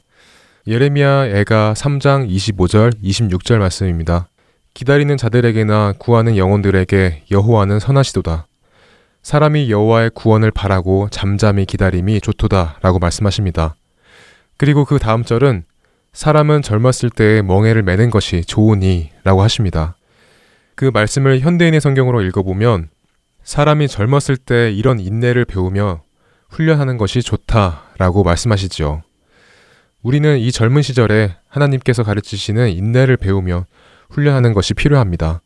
예레미야 0.69 1.27
애가 1.27 1.75
3장 1.77 2.31
25절, 2.31 3.03
26절 3.03 3.59
말씀입니다. 3.59 4.29
기다리는 4.73 5.17
자들에게나 5.17 5.95
구하는 5.99 6.37
영혼들에게 6.37 7.25
여호와는 7.33 7.81
선하시도다. 7.81 8.47
사람이 9.23 9.69
여호와의 9.69 10.11
구원을 10.15 10.53
바라고 10.53 11.09
잠잠히 11.11 11.65
기다림이 11.65 12.21
좋도다라고 12.21 13.01
말씀하십니다. 13.01 13.75
그리고 14.59 14.85
그 14.85 14.99
다음 15.01 15.25
절은 15.25 15.65
사람은 16.13 16.63
젊었을 16.63 17.11
때 17.11 17.43
멍해를 17.43 17.83
매는 17.83 18.11
것이 18.11 18.45
좋으니라고 18.45 19.43
하십니다. 19.43 19.97
그 20.77 20.91
말씀을 20.95 21.41
현대인의 21.41 21.81
성경으로 21.81 22.23
읽어보면 22.23 22.91
사람이 23.51 23.89
젊었을 23.89 24.37
때 24.37 24.71
이런 24.71 25.01
인내를 25.01 25.45
배우며 25.45 26.03
훈련하는 26.51 26.99
것이 26.99 27.21
좋다라고 27.21 28.23
말씀하시죠. 28.23 29.03
우리는 30.05 30.39
이 30.39 30.53
젊은 30.53 30.83
시절에 30.83 31.35
하나님께서 31.49 32.05
가르치시는 32.05 32.69
인내를 32.69 33.17
배우며 33.17 33.67
훈련하는 34.11 34.53
것이 34.53 34.75
필요합니다. 34.75 35.43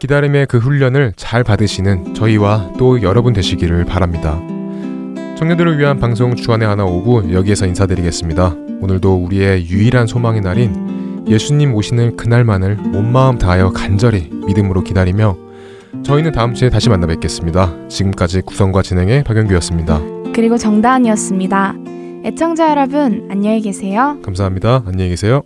기다림의 0.00 0.46
그 0.46 0.58
훈련을 0.58 1.12
잘 1.14 1.44
받으시는 1.44 2.14
저희와 2.14 2.72
또 2.80 3.00
여러분 3.00 3.32
되시기를 3.32 3.84
바랍니다. 3.84 4.40
청년들을 5.38 5.78
위한 5.78 6.00
방송 6.00 6.34
주안의 6.34 6.66
하나 6.66 6.84
오부 6.84 7.32
여기에서 7.32 7.64
인사드리겠습니다. 7.64 8.56
오늘도 8.80 9.14
우리의 9.14 9.68
유일한 9.68 10.08
소망의 10.08 10.40
날인 10.40 11.26
예수님 11.28 11.76
오시는 11.76 12.16
그날만을 12.16 12.76
온 12.92 13.12
마음 13.12 13.38
다하여 13.38 13.70
간절히 13.70 14.28
믿음으로 14.46 14.82
기다리며 14.82 15.49
저희는 16.02 16.32
다음 16.32 16.54
주에 16.54 16.70
다시 16.70 16.88
만나 16.88 17.06
뵙겠습니다. 17.06 17.72
지금까지 17.88 18.40
구성과 18.42 18.82
진행의 18.82 19.22
박영규였습니다. 19.24 20.00
그리고 20.34 20.56
정다은이었습니다. 20.56 21.74
애청자 22.24 22.70
여러분, 22.70 23.28
안녕히 23.30 23.60
계세요. 23.60 24.18
감사합니다. 24.22 24.82
안녕히 24.86 25.10
계세요. 25.10 25.42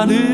나를 0.07 0.34